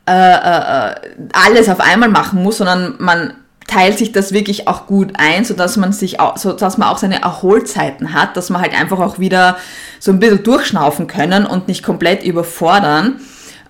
äh, 0.07 0.12
äh, 0.12 0.95
alles 1.33 1.69
auf 1.69 1.79
einmal 1.79 2.09
machen 2.09 2.41
muss, 2.41 2.57
sondern 2.57 2.95
man 3.00 3.33
teilt 3.67 4.00
sich 4.00 4.12
das 4.12 4.33
wirklich 4.33 4.67
auch 4.67 4.88
gut 4.88 5.13
ein, 5.19 5.45
so 5.45 5.53
dass 5.53 5.77
man 5.77 5.93
sich 5.93 6.19
auch, 6.19 6.38
so 6.38 6.57
man 6.59 6.89
auch 6.89 6.98
seine 6.98 7.21
Erholzeiten 7.21 8.13
hat, 8.13 8.36
dass 8.36 8.50
man 8.50 8.62
halt 8.62 8.74
einfach 8.74 9.00
auch 9.00 9.19
wieder 9.19 9.57
so 10.00 10.12
ein 10.12 10.19
bisschen 10.19 10.43
durchschnaufen 10.43 11.05
können 11.05 11.45
und 11.45 11.67
nicht 11.67 11.83
komplett 11.83 12.24
überfordern 12.24 13.19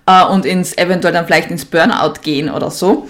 äh, 0.06 0.24
und 0.24 0.46
ins 0.46 0.78
eventuell 0.78 1.14
dann 1.14 1.26
vielleicht 1.26 1.52
ins 1.52 1.66
Burnout 1.66 2.22
gehen 2.22 2.50
oder 2.50 2.72
so 2.72 3.10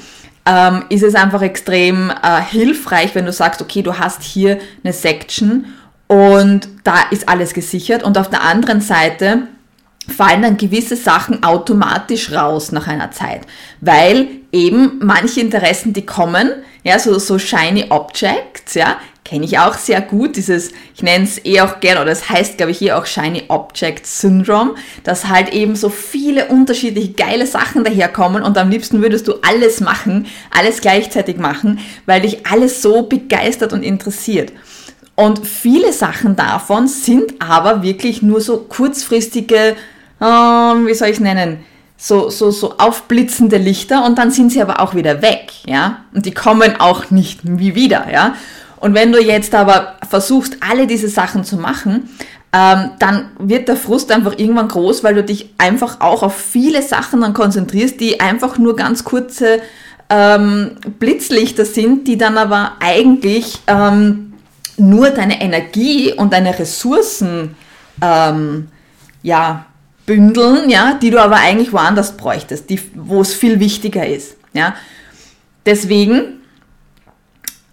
ähm, 0.50 0.86
ist 0.90 1.04
es 1.04 1.14
einfach 1.14 1.44
extrem 1.44 2.10
äh, 2.10 2.42
hilfreich, 2.42 3.14
wenn 3.14 3.26
du 3.26 3.32
sagst, 3.32 3.62
okay, 3.62 3.84
du 3.84 4.00
hast 4.00 4.24
hier 4.24 4.58
eine 4.84 4.94
Section 4.94 5.66
und 6.08 6.68
da 6.84 7.02
ist 7.12 7.30
alles 7.30 7.54
gesichert 7.54 8.02
und 8.02 8.18
auf 8.18 8.32
der 8.32 8.42
anderen 8.42 8.82
Seite 8.82 9.44
fallen 10.08 10.42
dann 10.42 10.58
gewisse 10.58 10.96
Sachen 10.96 11.44
automatisch 11.44 12.32
raus 12.32 12.72
nach 12.72 12.88
einer 12.88 13.12
Zeit, 13.12 13.42
weil 13.80 14.28
eben 14.52 15.00
manche 15.04 15.40
Interessen, 15.40 15.94
die 15.94 16.06
kommen, 16.06 16.50
ja, 16.84 16.98
so, 16.98 17.20
so 17.20 17.38
shiny 17.38 17.86
Objects, 17.90 18.74
ja, 18.74 18.98
kenne 19.30 19.46
ich 19.46 19.60
auch 19.60 19.76
sehr 19.76 20.02
gut, 20.02 20.38
dieses, 20.38 20.72
ich 20.96 21.04
nenne 21.04 21.24
es 21.24 21.46
eh 21.46 21.62
auch 21.62 21.80
gern, 21.82 22.02
oder 22.02 22.12
es 22.12 22.22
das 22.22 22.30
heißt, 22.30 22.58
glaube 22.58 22.72
ich, 22.72 22.80
hier 22.80 22.98
auch 22.98 23.06
Shiny 23.06 23.44
Object 23.48 24.08
Syndrome, 24.08 24.74
dass 25.04 25.28
halt 25.28 25.54
eben 25.54 25.76
so 25.76 25.90
viele 25.90 26.48
unterschiedliche 26.48 27.12
geile 27.12 27.46
Sachen 27.46 27.84
daherkommen 27.84 28.42
und 28.42 28.58
am 28.58 28.72
liebsten 28.72 29.04
würdest 29.04 29.28
du 29.28 29.36
alles 29.44 29.82
machen, 29.82 30.26
alles 30.50 30.82
gleichzeitig 30.82 31.38
machen, 31.38 31.80
weil 32.08 32.22
dich 32.22 32.48
alles 32.48 32.82
so 32.82 33.04
begeistert 33.04 33.72
und 33.72 33.84
interessiert. 33.84 34.52
Und 35.16 35.46
viele 35.46 35.94
Sachen 35.94 36.36
davon 36.36 36.88
sind 36.88 37.34
aber 37.40 37.84
wirklich 37.84 38.24
nur 38.24 38.42
so 38.42 38.58
kurzfristige, 38.58 39.76
äh, 40.20 40.26
wie 40.26 40.94
soll 40.96 41.10
ich 41.10 41.18
es 41.18 41.20
nennen, 41.20 41.60
so, 41.98 42.30
so, 42.30 42.50
so 42.50 42.78
aufblitzende 42.78 43.58
Lichter 43.58 44.06
und 44.06 44.18
dann 44.18 44.32
sind 44.32 44.52
sie 44.52 44.62
aber 44.62 44.80
auch 44.80 44.96
wieder 44.96 45.22
weg, 45.22 45.52
ja. 45.68 46.06
Und 46.16 46.26
die 46.26 46.32
kommen 46.32 46.80
auch 46.80 47.12
nicht 47.12 47.42
wie 47.44 47.76
wieder, 47.76 48.08
ja. 48.12 48.34
Und 48.80 48.94
wenn 48.94 49.12
du 49.12 49.22
jetzt 49.22 49.54
aber 49.54 49.98
versuchst, 50.10 50.58
alle 50.68 50.88
diese 50.88 51.10
Sachen 51.10 51.44
zu 51.44 51.58
machen, 51.58 52.10
ähm, 52.52 52.92
dann 52.98 53.32
wird 53.38 53.68
der 53.68 53.76
Frust 53.76 54.12
einfach 54.12 54.38
irgendwann 54.38 54.70
groß, 54.70 55.04
weil 55.04 55.16
du 55.16 55.24
dich 55.24 55.54
einfach 55.58 56.02
auch 56.02 56.24
auf 56.24 56.36
viele 56.36 56.82
Sachen 56.82 57.22
dann 57.22 57.34
konzentrierst, 57.34 58.00
die 58.00 58.20
einfach 58.20 58.58
nur 58.58 58.76
ganz 58.76 59.04
kurze 59.04 59.62
ähm, 60.10 60.72
Blitzlichter 60.98 61.66
sind, 61.66 62.08
die 62.08 62.18
dann 62.18 62.38
aber 62.38 62.74
eigentlich 62.80 63.60
ähm, 63.68 64.34
nur 64.78 65.12
deine 65.12 65.42
Energie 65.42 66.14
und 66.14 66.34
deine 66.34 66.58
Ressourcen 66.58 67.56
ähm, 68.02 68.70
ja, 69.22 69.66
bündeln, 70.08 70.70
ja, 70.70 70.98
die 71.00 71.12
du 71.12 71.22
aber 71.22 71.36
eigentlich 71.36 71.72
woanders 71.72 72.18
bräuchtest, 72.18 72.66
wo 72.96 73.22
es 73.22 73.34
viel 73.34 73.60
wichtiger 73.60 74.08
ist. 74.08 74.38
Ja. 74.54 74.74
Deswegen 75.68 76.39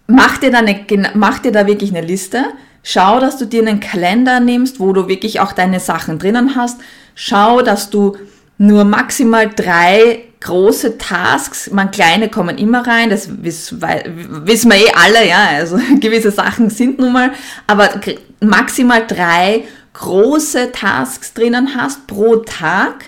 mach 0.07 0.39
dir, 0.39 0.51
da 0.51 0.59
eine, 0.59 0.85
mach 1.15 1.39
dir 1.39 1.53
da 1.53 1.67
wirklich 1.67 1.95
eine 1.95 2.07
Liste. 2.07 2.45
Schau, 2.83 3.19
dass 3.19 3.37
du 3.37 3.47
dir 3.47 3.63
einen 3.63 3.81
Kalender 3.81 4.41
nimmst, 4.41 4.79
wo 4.79 4.93
du 4.93 5.09
wirklich 5.09 5.41
auch 5.41 5.53
deine 5.53 5.81
Sachen 5.81 6.19
drinnen 6.19 6.55
hast. 6.55 6.81
Schau, 7.15 7.63
dass 7.63 7.91
du 7.91 8.17
nur 8.59 8.85
maximal 8.85 9.51
drei 9.55 10.23
große 10.41 10.99
Tasks, 10.99 11.71
man 11.73 11.91
kleine 11.91 12.29
kommen 12.29 12.59
immer 12.59 12.87
rein, 12.87 13.11
das 13.11 13.43
wissen, 13.43 13.83
wir 13.83 14.77
eh 14.77 14.93
alle, 14.95 15.27
ja, 15.27 15.45
also 15.57 15.79
gewisse 16.01 16.31
Sachen 16.31 16.71
sind 16.71 16.99
nun 16.99 17.13
mal, 17.13 17.33
aber 17.67 18.01
maximal 18.41 19.05
drei 19.07 19.65
große 19.95 20.73
Tasks 20.73 21.35
drinnen 21.35 21.75
hast 21.77 22.07
pro 22.07 22.37
Tag, 22.37 23.07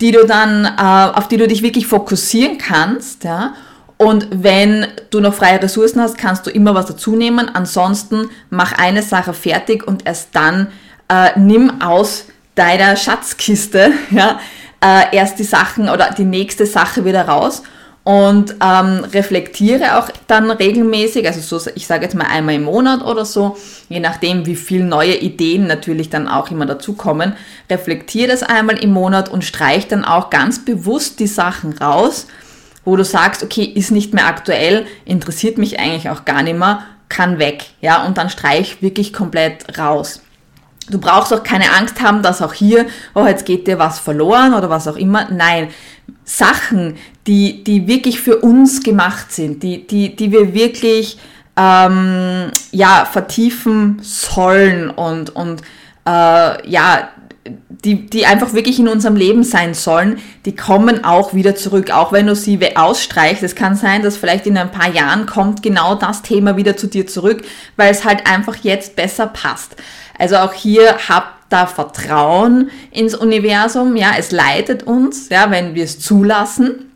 die 0.00 0.12
du 0.12 0.24
dann, 0.26 0.64
äh, 0.64 1.18
auf 1.18 1.26
die 1.26 1.38
du 1.38 1.48
dich 1.48 1.62
wirklich 1.62 1.86
fokussieren 1.86 2.58
kannst, 2.58 3.24
ja, 3.24 3.54
und 3.98 4.28
wenn 4.30 4.86
du 5.10 5.20
noch 5.20 5.34
freie 5.34 5.60
Ressourcen 5.60 6.00
hast, 6.00 6.16
kannst 6.16 6.46
du 6.46 6.50
immer 6.50 6.74
was 6.74 6.86
dazu 6.86 7.16
nehmen. 7.16 7.50
Ansonsten 7.52 8.30
mach 8.48 8.72
eine 8.72 9.02
Sache 9.02 9.34
fertig 9.34 9.86
und 9.86 10.06
erst 10.06 10.28
dann 10.34 10.68
äh, 11.08 11.36
nimm 11.36 11.82
aus 11.82 12.26
deiner 12.54 12.96
Schatzkiste 12.96 13.90
ja, 14.10 14.38
äh, 14.82 15.16
erst 15.16 15.40
die 15.40 15.44
Sachen 15.44 15.88
oder 15.88 16.14
die 16.16 16.24
nächste 16.24 16.64
Sache 16.64 17.04
wieder 17.04 17.26
raus. 17.26 17.62
und 18.04 18.54
ähm, 18.64 19.04
reflektiere 19.12 19.98
auch 19.98 20.08
dann 20.28 20.50
regelmäßig, 20.50 21.26
also 21.26 21.58
so, 21.58 21.70
ich 21.74 21.86
sage 21.86 22.04
jetzt 22.04 22.14
mal 22.14 22.26
einmal 22.26 22.54
im 22.54 22.62
Monat 22.62 23.02
oder 23.02 23.26
so, 23.26 23.58
je 23.90 24.00
nachdem, 24.00 24.46
wie 24.46 24.56
viel 24.56 24.82
neue 24.82 25.16
Ideen 25.16 25.66
natürlich 25.66 26.08
dann 26.08 26.26
auch 26.26 26.50
immer 26.50 26.64
dazukommen, 26.64 27.34
reflektiere 27.68 28.28
das 28.28 28.42
einmal 28.42 28.78
im 28.78 28.92
Monat 28.92 29.28
und 29.28 29.44
streich 29.44 29.88
dann 29.88 30.06
auch 30.06 30.30
ganz 30.30 30.64
bewusst 30.64 31.20
die 31.20 31.26
Sachen 31.26 31.76
raus, 31.76 32.28
wo 32.88 32.96
du 32.96 33.04
sagst, 33.04 33.42
okay, 33.42 33.64
ist 33.64 33.90
nicht 33.90 34.14
mehr 34.14 34.26
aktuell, 34.26 34.86
interessiert 35.04 35.58
mich 35.58 35.78
eigentlich 35.78 36.08
auch 36.08 36.24
gar 36.24 36.42
nicht 36.42 36.58
mehr, 36.58 36.84
kann 37.10 37.38
weg, 37.38 37.66
ja, 37.82 38.02
und 38.06 38.16
dann 38.16 38.30
streich 38.30 38.80
wirklich 38.80 39.12
komplett 39.12 39.78
raus. 39.78 40.22
Du 40.88 40.98
brauchst 40.98 41.34
auch 41.34 41.42
keine 41.42 41.70
Angst 41.74 42.00
haben, 42.00 42.22
dass 42.22 42.40
auch 42.40 42.54
hier, 42.54 42.86
oh, 43.14 43.26
jetzt 43.26 43.44
geht 43.44 43.66
dir 43.66 43.78
was 43.78 43.98
verloren 43.98 44.54
oder 44.54 44.70
was 44.70 44.88
auch 44.88 44.96
immer. 44.96 45.30
Nein, 45.30 45.68
Sachen, 46.24 46.96
die, 47.26 47.62
die 47.62 47.86
wirklich 47.86 48.22
für 48.22 48.38
uns 48.38 48.82
gemacht 48.82 49.32
sind, 49.32 49.62
die, 49.62 49.86
die, 49.86 50.16
die 50.16 50.32
wir 50.32 50.54
wirklich 50.54 51.18
ähm, 51.58 52.50
ja, 52.72 53.04
vertiefen 53.04 53.98
sollen 54.00 54.88
und, 54.88 55.36
und 55.36 55.60
äh, 56.06 56.70
ja, 56.70 57.10
die, 57.84 58.06
die 58.06 58.26
einfach 58.26 58.54
wirklich 58.54 58.78
in 58.80 58.88
unserem 58.88 59.14
Leben 59.14 59.44
sein 59.44 59.72
sollen, 59.72 60.18
die 60.44 60.56
kommen 60.56 61.04
auch 61.04 61.32
wieder 61.32 61.54
zurück, 61.54 61.90
auch 61.90 62.12
wenn 62.12 62.26
du 62.26 62.34
sie 62.34 62.58
ausstreichst. 62.76 63.42
Es 63.42 63.54
kann 63.54 63.76
sein, 63.76 64.02
dass 64.02 64.16
vielleicht 64.16 64.46
in 64.46 64.58
ein 64.58 64.72
paar 64.72 64.90
Jahren 64.90 65.26
kommt 65.26 65.62
genau 65.62 65.94
das 65.94 66.22
Thema 66.22 66.56
wieder 66.56 66.76
zu 66.76 66.88
dir 66.88 67.06
zurück, 67.06 67.44
weil 67.76 67.90
es 67.90 68.04
halt 68.04 68.26
einfach 68.26 68.56
jetzt 68.56 68.96
besser 68.96 69.28
passt. 69.28 69.76
Also 70.18 70.36
auch 70.36 70.52
hier 70.52 70.96
habt 71.08 71.38
da 71.50 71.66
Vertrauen 71.66 72.70
ins 72.90 73.14
Universum, 73.14 73.96
ja, 73.96 74.12
es 74.18 74.32
leitet 74.32 74.82
uns, 74.82 75.28
ja, 75.28 75.50
wenn 75.50 75.74
wir 75.74 75.84
es 75.84 76.00
zulassen 76.00 76.90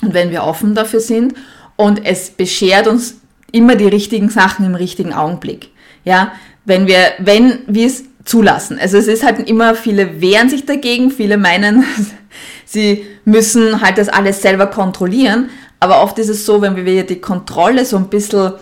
und 0.00 0.14
wenn 0.14 0.30
wir 0.30 0.44
offen 0.44 0.74
dafür 0.74 1.00
sind 1.00 1.34
und 1.76 2.06
es 2.06 2.30
beschert 2.30 2.86
uns 2.86 3.16
immer 3.52 3.74
die 3.74 3.88
richtigen 3.88 4.30
Sachen 4.30 4.64
im 4.64 4.76
richtigen 4.76 5.12
Augenblick, 5.12 5.70
ja, 6.04 6.32
wenn 6.64 6.86
wir, 6.86 7.12
wenn 7.18 7.58
wir 7.66 7.88
es 7.88 8.04
zulassen. 8.24 8.78
Also 8.78 8.98
es 8.98 9.06
ist 9.06 9.24
halt 9.24 9.48
immer, 9.48 9.74
viele 9.74 10.20
wehren 10.20 10.48
sich 10.48 10.66
dagegen, 10.66 11.10
viele 11.10 11.36
meinen, 11.36 11.84
sie 12.64 13.06
müssen 13.24 13.80
halt 13.80 13.98
das 13.98 14.08
alles 14.08 14.42
selber 14.42 14.66
kontrollieren, 14.66 15.50
aber 15.80 16.02
oft 16.02 16.18
ist 16.18 16.28
es 16.28 16.44
so, 16.44 16.60
wenn 16.60 16.76
wir 16.76 17.06
die 17.06 17.20
Kontrolle 17.20 17.84
so 17.84 17.96
ein 17.96 18.08
bisschen 18.08 18.52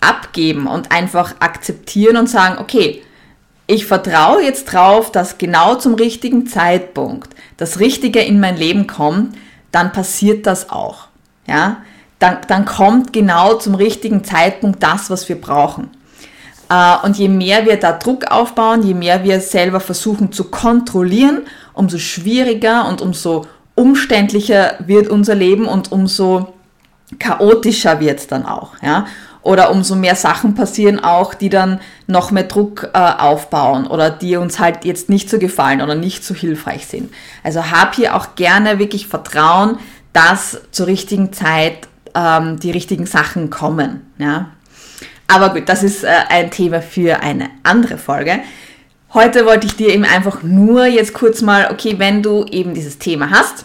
abgeben 0.00 0.66
und 0.66 0.92
einfach 0.92 1.34
akzeptieren 1.40 2.16
und 2.16 2.28
sagen, 2.28 2.58
okay, 2.58 3.02
ich 3.66 3.86
vertraue 3.86 4.42
jetzt 4.42 4.64
drauf, 4.72 5.12
dass 5.12 5.38
genau 5.38 5.76
zum 5.76 5.94
richtigen 5.94 6.46
Zeitpunkt 6.46 7.34
das 7.56 7.78
Richtige 7.78 8.20
in 8.20 8.40
mein 8.40 8.56
Leben 8.56 8.86
kommt, 8.86 9.36
dann 9.70 9.92
passiert 9.92 10.46
das 10.46 10.70
auch. 10.70 11.06
Ja? 11.46 11.82
Dann, 12.18 12.38
dann 12.48 12.64
kommt 12.64 13.12
genau 13.12 13.54
zum 13.54 13.74
richtigen 13.74 14.24
Zeitpunkt 14.24 14.82
das, 14.82 15.08
was 15.10 15.28
wir 15.28 15.40
brauchen. 15.40 15.90
Äh, 16.70 17.04
und 17.04 17.18
je 17.18 17.28
mehr 17.28 17.66
wir 17.66 17.76
da 17.76 17.92
Druck 17.92 18.30
aufbauen, 18.30 18.82
je 18.82 18.94
mehr 18.94 19.22
wir 19.24 19.40
selber 19.40 19.80
versuchen 19.80 20.32
zu 20.32 20.44
kontrollieren, 20.44 21.42
umso 21.74 21.98
schwieriger 21.98 22.88
und 22.88 23.02
umso 23.02 23.46
umständlicher 23.74 24.74
wird 24.78 25.08
unser 25.08 25.34
Leben 25.34 25.66
und 25.66 25.92
umso 25.92 26.54
chaotischer 27.18 28.00
wird 28.00 28.20
es 28.20 28.26
dann 28.26 28.46
auch. 28.46 28.70
Ja? 28.82 29.06
oder 29.42 29.70
umso 29.70 29.96
mehr 29.96 30.16
Sachen 30.16 30.54
passieren 30.54 31.02
auch, 31.02 31.34
die 31.34 31.48
dann 31.48 31.80
noch 32.06 32.30
mehr 32.30 32.44
Druck 32.44 32.90
äh, 32.92 32.98
aufbauen 32.98 33.86
oder 33.86 34.10
die 34.10 34.36
uns 34.36 34.58
halt 34.58 34.84
jetzt 34.84 35.08
nicht 35.08 35.30
so 35.30 35.38
gefallen 35.38 35.80
oder 35.80 35.94
nicht 35.94 36.24
so 36.24 36.34
hilfreich 36.34 36.86
sind. 36.86 37.12
Also 37.42 37.70
hab 37.70 37.94
hier 37.94 38.16
auch 38.16 38.34
gerne 38.34 38.78
wirklich 38.78 39.06
Vertrauen, 39.06 39.78
dass 40.12 40.60
zur 40.72 40.86
richtigen 40.86 41.32
Zeit 41.32 41.88
ähm, 42.14 42.58
die 42.60 42.70
richtigen 42.70 43.06
Sachen 43.06 43.50
kommen. 43.50 44.12
Ja? 44.18 44.50
Aber 45.30 45.50
gut, 45.50 45.68
das 45.68 45.84
ist 45.84 46.02
äh, 46.02 46.08
ein 46.28 46.50
Thema 46.50 46.82
für 46.82 47.20
eine 47.20 47.50
andere 47.62 47.98
Folge. 47.98 48.40
Heute 49.14 49.46
wollte 49.46 49.68
ich 49.68 49.76
dir 49.76 49.94
eben 49.94 50.04
einfach 50.04 50.42
nur 50.42 50.86
jetzt 50.86 51.14
kurz 51.14 51.40
mal, 51.40 51.70
okay, 51.70 51.94
wenn 51.98 52.20
du 52.20 52.44
eben 52.46 52.74
dieses 52.74 52.98
Thema 52.98 53.30
hast, 53.30 53.64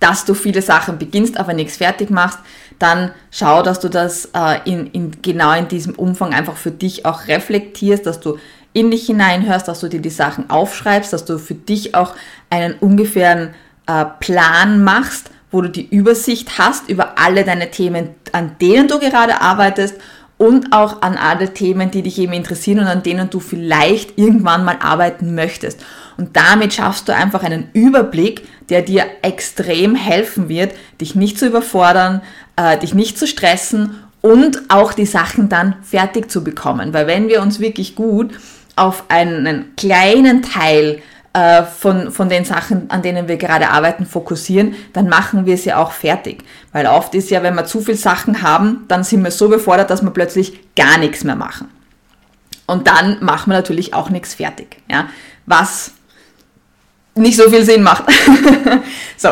dass 0.00 0.26
du 0.26 0.34
viele 0.34 0.60
Sachen 0.60 0.98
beginnst, 0.98 1.38
aber 1.38 1.54
nichts 1.54 1.78
fertig 1.78 2.10
machst, 2.10 2.38
dann 2.78 3.12
schau, 3.30 3.62
dass 3.62 3.80
du 3.80 3.88
das 3.88 4.28
äh, 4.34 4.58
in, 4.66 4.88
in, 4.88 5.22
genau 5.22 5.52
in 5.54 5.68
diesem 5.68 5.94
Umfang 5.94 6.34
einfach 6.34 6.58
für 6.58 6.70
dich 6.70 7.06
auch 7.06 7.26
reflektierst, 7.26 8.04
dass 8.04 8.20
du 8.20 8.36
in 8.74 8.90
dich 8.90 9.06
hineinhörst, 9.06 9.66
dass 9.66 9.80
du 9.80 9.88
dir 9.88 10.00
die 10.00 10.10
Sachen 10.10 10.50
aufschreibst, 10.50 11.14
dass 11.14 11.24
du 11.24 11.38
für 11.38 11.54
dich 11.54 11.94
auch 11.94 12.14
einen 12.50 12.74
ungefähren 12.74 13.54
äh, 13.86 14.04
Plan 14.20 14.84
machst, 14.84 15.30
wo 15.50 15.62
du 15.62 15.70
die 15.70 15.88
Übersicht 15.88 16.58
hast 16.58 16.90
über 16.90 17.18
alle 17.18 17.44
deine 17.44 17.70
Themen, 17.70 18.10
an 18.32 18.56
denen 18.60 18.88
du 18.88 18.98
gerade 18.98 19.40
arbeitest 19.40 19.94
und 20.36 20.72
auch 20.72 21.02
an 21.02 21.16
alle 21.16 21.54
Themen, 21.54 21.90
die 21.90 22.02
dich 22.02 22.18
eben 22.18 22.32
interessieren 22.32 22.80
und 22.80 22.86
an 22.86 23.02
denen 23.02 23.30
du 23.30 23.40
vielleicht 23.40 24.18
irgendwann 24.18 24.64
mal 24.64 24.78
arbeiten 24.80 25.34
möchtest. 25.34 25.80
Und 26.16 26.36
damit 26.36 26.74
schaffst 26.74 27.08
du 27.08 27.14
einfach 27.14 27.42
einen 27.42 27.68
Überblick, 27.72 28.46
der 28.68 28.82
dir 28.82 29.04
extrem 29.22 29.94
helfen 29.94 30.48
wird, 30.48 30.72
dich 31.00 31.14
nicht 31.14 31.38
zu 31.38 31.46
überfordern, 31.46 32.22
äh, 32.56 32.78
dich 32.78 32.94
nicht 32.94 33.18
zu 33.18 33.26
stressen 33.26 33.96
und 34.20 34.62
auch 34.68 34.92
die 34.92 35.06
Sachen 35.06 35.48
dann 35.48 35.76
fertig 35.82 36.30
zu 36.30 36.42
bekommen. 36.42 36.94
Weil 36.94 37.06
wenn 37.06 37.28
wir 37.28 37.42
uns 37.42 37.60
wirklich 37.60 37.94
gut 37.94 38.32
auf 38.76 39.04
einen 39.08 39.76
kleinen 39.76 40.42
Teil 40.42 41.02
äh, 41.34 41.64
von, 41.64 42.12
von 42.12 42.28
den 42.28 42.44
Sachen, 42.44 42.88
an 42.90 43.02
denen 43.02 43.28
wir 43.28 43.36
gerade 43.36 43.68
arbeiten, 43.68 44.06
fokussieren, 44.06 44.74
dann 44.92 45.08
machen 45.08 45.46
wir 45.46 45.58
sie 45.58 45.74
auch 45.74 45.90
fertig. 45.90 46.44
Weil 46.72 46.86
oft 46.86 47.14
ist 47.14 47.28
ja, 47.28 47.42
wenn 47.42 47.56
wir 47.56 47.64
zu 47.64 47.80
viel 47.80 47.96
Sachen 47.96 48.40
haben, 48.40 48.84
dann 48.88 49.04
sind 49.04 49.22
wir 49.24 49.32
so 49.32 49.48
befordert, 49.48 49.90
dass 49.90 50.02
wir 50.02 50.10
plötzlich 50.10 50.60
gar 50.76 50.96
nichts 50.96 51.24
mehr 51.24 51.34
machen. 51.34 51.68
Und 52.66 52.86
dann 52.86 53.22
machen 53.22 53.50
wir 53.50 53.56
natürlich 53.56 53.94
auch 53.94 54.10
nichts 54.10 54.34
fertig. 54.34 54.76
Ja? 54.88 55.08
Was 55.44 55.92
nicht 57.16 57.36
so 57.36 57.50
viel 57.50 57.64
Sinn 57.64 57.82
macht. 57.82 58.04
so. 59.16 59.30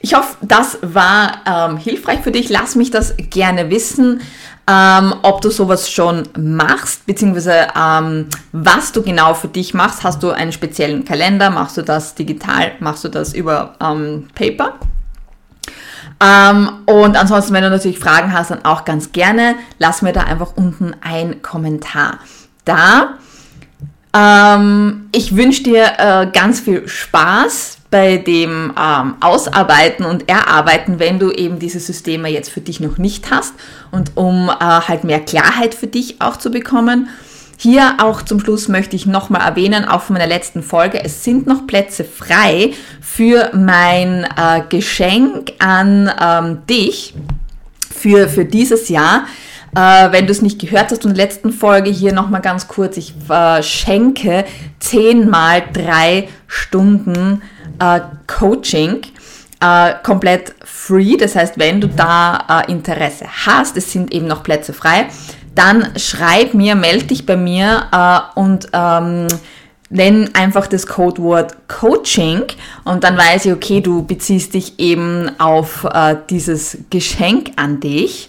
Ich 0.00 0.14
hoffe, 0.14 0.36
das 0.42 0.78
war 0.82 1.40
ähm, 1.46 1.78
hilfreich 1.78 2.20
für 2.20 2.30
dich. 2.30 2.48
Lass 2.48 2.76
mich 2.76 2.90
das 2.90 3.14
gerne 3.30 3.70
wissen, 3.70 4.20
ähm, 4.68 5.14
ob 5.22 5.40
du 5.40 5.50
sowas 5.50 5.90
schon 5.90 6.24
machst, 6.36 7.06
beziehungsweise 7.06 7.68
ähm, 7.76 8.26
was 8.52 8.92
du 8.92 9.02
genau 9.02 9.34
für 9.34 9.48
dich 9.48 9.74
machst. 9.74 10.02
Hast 10.02 10.22
du 10.22 10.30
einen 10.30 10.52
speziellen 10.52 11.04
Kalender? 11.04 11.50
Machst 11.50 11.76
du 11.76 11.82
das 11.82 12.14
digital? 12.14 12.72
Machst 12.80 13.04
du 13.04 13.08
das 13.08 13.32
über 13.32 13.74
ähm, 13.80 14.28
Paper? 14.34 14.74
Ähm, 16.20 16.70
und 16.86 17.16
ansonsten, 17.16 17.52
wenn 17.52 17.62
du 17.62 17.70
natürlich 17.70 17.98
Fragen 17.98 18.32
hast, 18.32 18.50
dann 18.50 18.64
auch 18.64 18.84
ganz 18.84 19.12
gerne. 19.12 19.54
Lass 19.78 20.02
mir 20.02 20.12
da 20.12 20.22
einfach 20.22 20.56
unten 20.56 20.94
einen 21.00 21.42
Kommentar 21.42 22.18
da. 22.64 23.18
Ähm, 24.12 25.08
ich 25.12 25.36
wünsche 25.36 25.62
dir 25.62 25.92
äh, 25.98 26.26
ganz 26.32 26.60
viel 26.60 26.88
Spaß 26.88 27.75
bei 27.96 28.18
dem 28.18 28.74
ähm, 28.78 29.14
Ausarbeiten 29.20 30.04
und 30.04 30.28
Erarbeiten, 30.28 30.98
wenn 30.98 31.18
du 31.18 31.30
eben 31.30 31.58
diese 31.58 31.80
Systeme 31.80 32.28
jetzt 32.28 32.50
für 32.50 32.60
dich 32.60 32.78
noch 32.78 32.98
nicht 32.98 33.30
hast 33.30 33.54
und 33.90 34.18
um 34.18 34.50
äh, 34.50 34.52
halt 34.60 35.04
mehr 35.04 35.20
Klarheit 35.20 35.74
für 35.74 35.86
dich 35.86 36.20
auch 36.20 36.36
zu 36.36 36.50
bekommen. 36.50 37.08
Hier 37.56 37.94
auch 38.02 38.20
zum 38.20 38.38
Schluss 38.38 38.68
möchte 38.68 38.96
ich 38.96 39.06
nochmal 39.06 39.40
erwähnen, 39.40 39.86
auch 39.86 40.02
von 40.02 40.12
meiner 40.12 40.26
letzten 40.26 40.62
Folge, 40.62 41.02
es 41.02 41.24
sind 41.24 41.46
noch 41.46 41.66
Plätze 41.66 42.04
frei 42.04 42.74
für 43.00 43.50
mein 43.54 44.24
äh, 44.24 44.60
Geschenk 44.68 45.54
an 45.58 46.12
ähm, 46.20 46.66
dich 46.68 47.14
für, 47.98 48.28
für 48.28 48.44
dieses 48.44 48.90
Jahr. 48.90 49.24
Äh, 49.74 50.12
wenn 50.12 50.26
du 50.26 50.32
es 50.32 50.42
nicht 50.42 50.60
gehört 50.60 50.90
hast 50.90 51.06
in 51.06 51.14
der 51.14 51.24
letzten 51.24 51.50
Folge, 51.50 51.88
hier 51.88 52.12
nochmal 52.12 52.42
ganz 52.42 52.68
kurz. 52.68 52.98
Ich 52.98 53.14
äh, 53.30 53.62
schenke 53.62 54.44
10 54.80 55.30
mal 55.30 55.62
3 55.72 56.28
Stunden 56.46 57.40
äh, 57.78 58.00
Coaching. 58.26 59.02
Uh, 59.64 59.94
komplett 60.02 60.54
free. 60.66 61.16
Das 61.16 61.34
heißt, 61.34 61.58
wenn 61.58 61.80
du 61.80 61.88
da 61.88 62.44
uh, 62.46 62.70
Interesse 62.70 63.24
hast, 63.46 63.78
es 63.78 63.90
sind 63.90 64.12
eben 64.12 64.26
noch 64.26 64.42
Plätze 64.42 64.74
frei, 64.74 65.06
dann 65.54 65.92
schreib 65.96 66.52
mir, 66.52 66.74
melde 66.74 67.06
dich 67.06 67.24
bei 67.24 67.38
mir 67.38 67.86
uh, 67.90 68.38
und 68.38 68.68
ähm, 68.74 69.28
nenn 69.88 70.28
einfach 70.34 70.66
das 70.66 70.86
Codewort 70.86 71.56
Coaching 71.68 72.42
und 72.84 73.02
dann 73.02 73.16
weiß 73.16 73.46
ich, 73.46 73.52
okay, 73.52 73.80
du 73.80 74.04
beziehst 74.04 74.52
dich 74.52 74.78
eben 74.78 75.30
auf 75.40 75.86
dieses 76.28 76.76
Geschenk 76.90 77.52
an 77.56 77.80
dich 77.80 78.28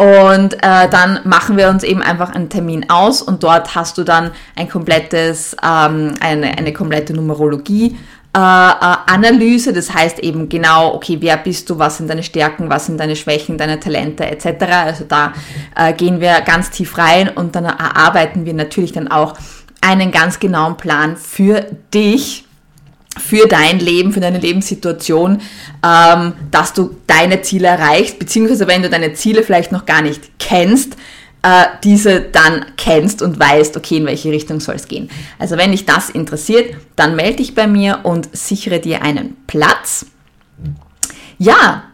und 0.00 0.54
äh, 0.62 0.88
dann 0.88 1.20
machen 1.24 1.58
wir 1.58 1.68
uns 1.68 1.82
eben 1.82 2.00
einfach 2.00 2.30
einen 2.30 2.48
Termin 2.48 2.88
aus 2.88 3.20
und 3.20 3.42
dort 3.42 3.74
hast 3.74 3.98
du 3.98 4.02
dann 4.02 4.30
ein 4.56 4.66
komplettes, 4.66 5.54
ähm, 5.62 6.14
eine, 6.20 6.56
eine 6.56 6.72
komplette 6.72 7.12
Numerologie. 7.12 7.98
Äh, 8.32 8.38
äh, 8.38 8.96
Analyse, 9.06 9.72
das 9.72 9.92
heißt 9.92 10.20
eben 10.20 10.48
genau, 10.48 10.94
okay, 10.94 11.16
wer 11.18 11.36
bist 11.36 11.68
du, 11.68 11.80
was 11.80 11.96
sind 11.96 12.08
deine 12.08 12.22
Stärken, 12.22 12.70
was 12.70 12.86
sind 12.86 13.00
deine 13.00 13.16
Schwächen, 13.16 13.58
deine 13.58 13.80
Talente 13.80 14.24
etc. 14.24 14.64
Also 14.70 15.04
da 15.08 15.32
äh, 15.74 15.92
gehen 15.92 16.20
wir 16.20 16.40
ganz 16.42 16.70
tief 16.70 16.96
rein 16.96 17.28
und 17.28 17.56
dann 17.56 17.64
erarbeiten 17.64 18.44
wir 18.44 18.54
natürlich 18.54 18.92
dann 18.92 19.08
auch 19.08 19.34
einen 19.80 20.12
ganz 20.12 20.38
genauen 20.38 20.76
Plan 20.76 21.16
für 21.16 21.66
dich, 21.92 22.44
für 23.18 23.48
dein 23.48 23.80
Leben, 23.80 24.12
für 24.12 24.20
deine 24.20 24.38
Lebenssituation, 24.38 25.40
ähm, 25.84 26.34
dass 26.52 26.72
du 26.72 26.98
deine 27.08 27.42
Ziele 27.42 27.66
erreichst, 27.66 28.20
beziehungsweise 28.20 28.68
wenn 28.68 28.82
du 28.82 28.90
deine 28.90 29.12
Ziele 29.14 29.42
vielleicht 29.42 29.72
noch 29.72 29.86
gar 29.86 30.02
nicht 30.02 30.38
kennst, 30.38 30.96
äh, 31.42 31.64
diese 31.84 32.20
dann 32.20 32.66
kennst 32.76 33.22
und 33.22 33.38
weißt, 33.38 33.76
okay, 33.76 33.96
in 33.98 34.06
welche 34.06 34.30
Richtung 34.30 34.60
soll 34.60 34.74
es 34.74 34.88
gehen. 34.88 35.10
Also 35.38 35.56
wenn 35.56 35.72
dich 35.72 35.86
das 35.86 36.10
interessiert, 36.10 36.74
dann 36.96 37.16
melde 37.16 37.36
dich 37.36 37.54
bei 37.54 37.66
mir 37.66 38.00
und 38.02 38.28
sichere 38.36 38.80
dir 38.80 39.02
einen 39.02 39.36
Platz. 39.46 40.06
Ja, 41.38 41.84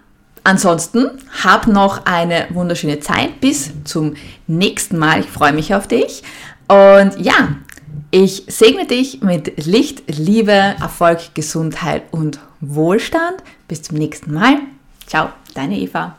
ansonsten 0.43 1.11
hab 1.45 1.67
noch 1.69 2.07
eine 2.07 2.47
wunderschöne 2.51 3.01
Zeit. 3.01 3.41
Bis 3.41 3.71
zum 3.85 4.15
nächsten 4.47 4.99
Mal. 4.99 5.21
Ich 5.21 5.27
freue 5.27 5.53
mich 5.53 5.75
auf 5.75 5.87
dich. 5.87 6.23
Und 6.67 7.21
ja, 7.21 7.57
ich 8.11 8.45
segne 8.49 8.87
dich 8.87 9.21
mit 9.23 9.65
Licht, 9.65 10.03
Liebe, 10.09 10.51
Erfolg, 10.51 11.35
Gesundheit 11.35 12.03
und 12.11 12.41
Wohlstand. 12.61 13.43
Bis 13.69 13.83
zum 13.83 13.99
nächsten 13.99 14.33
Mal. 14.33 14.59
Ciao, 15.07 15.29
deine 15.55 15.79
Eva. 15.79 16.17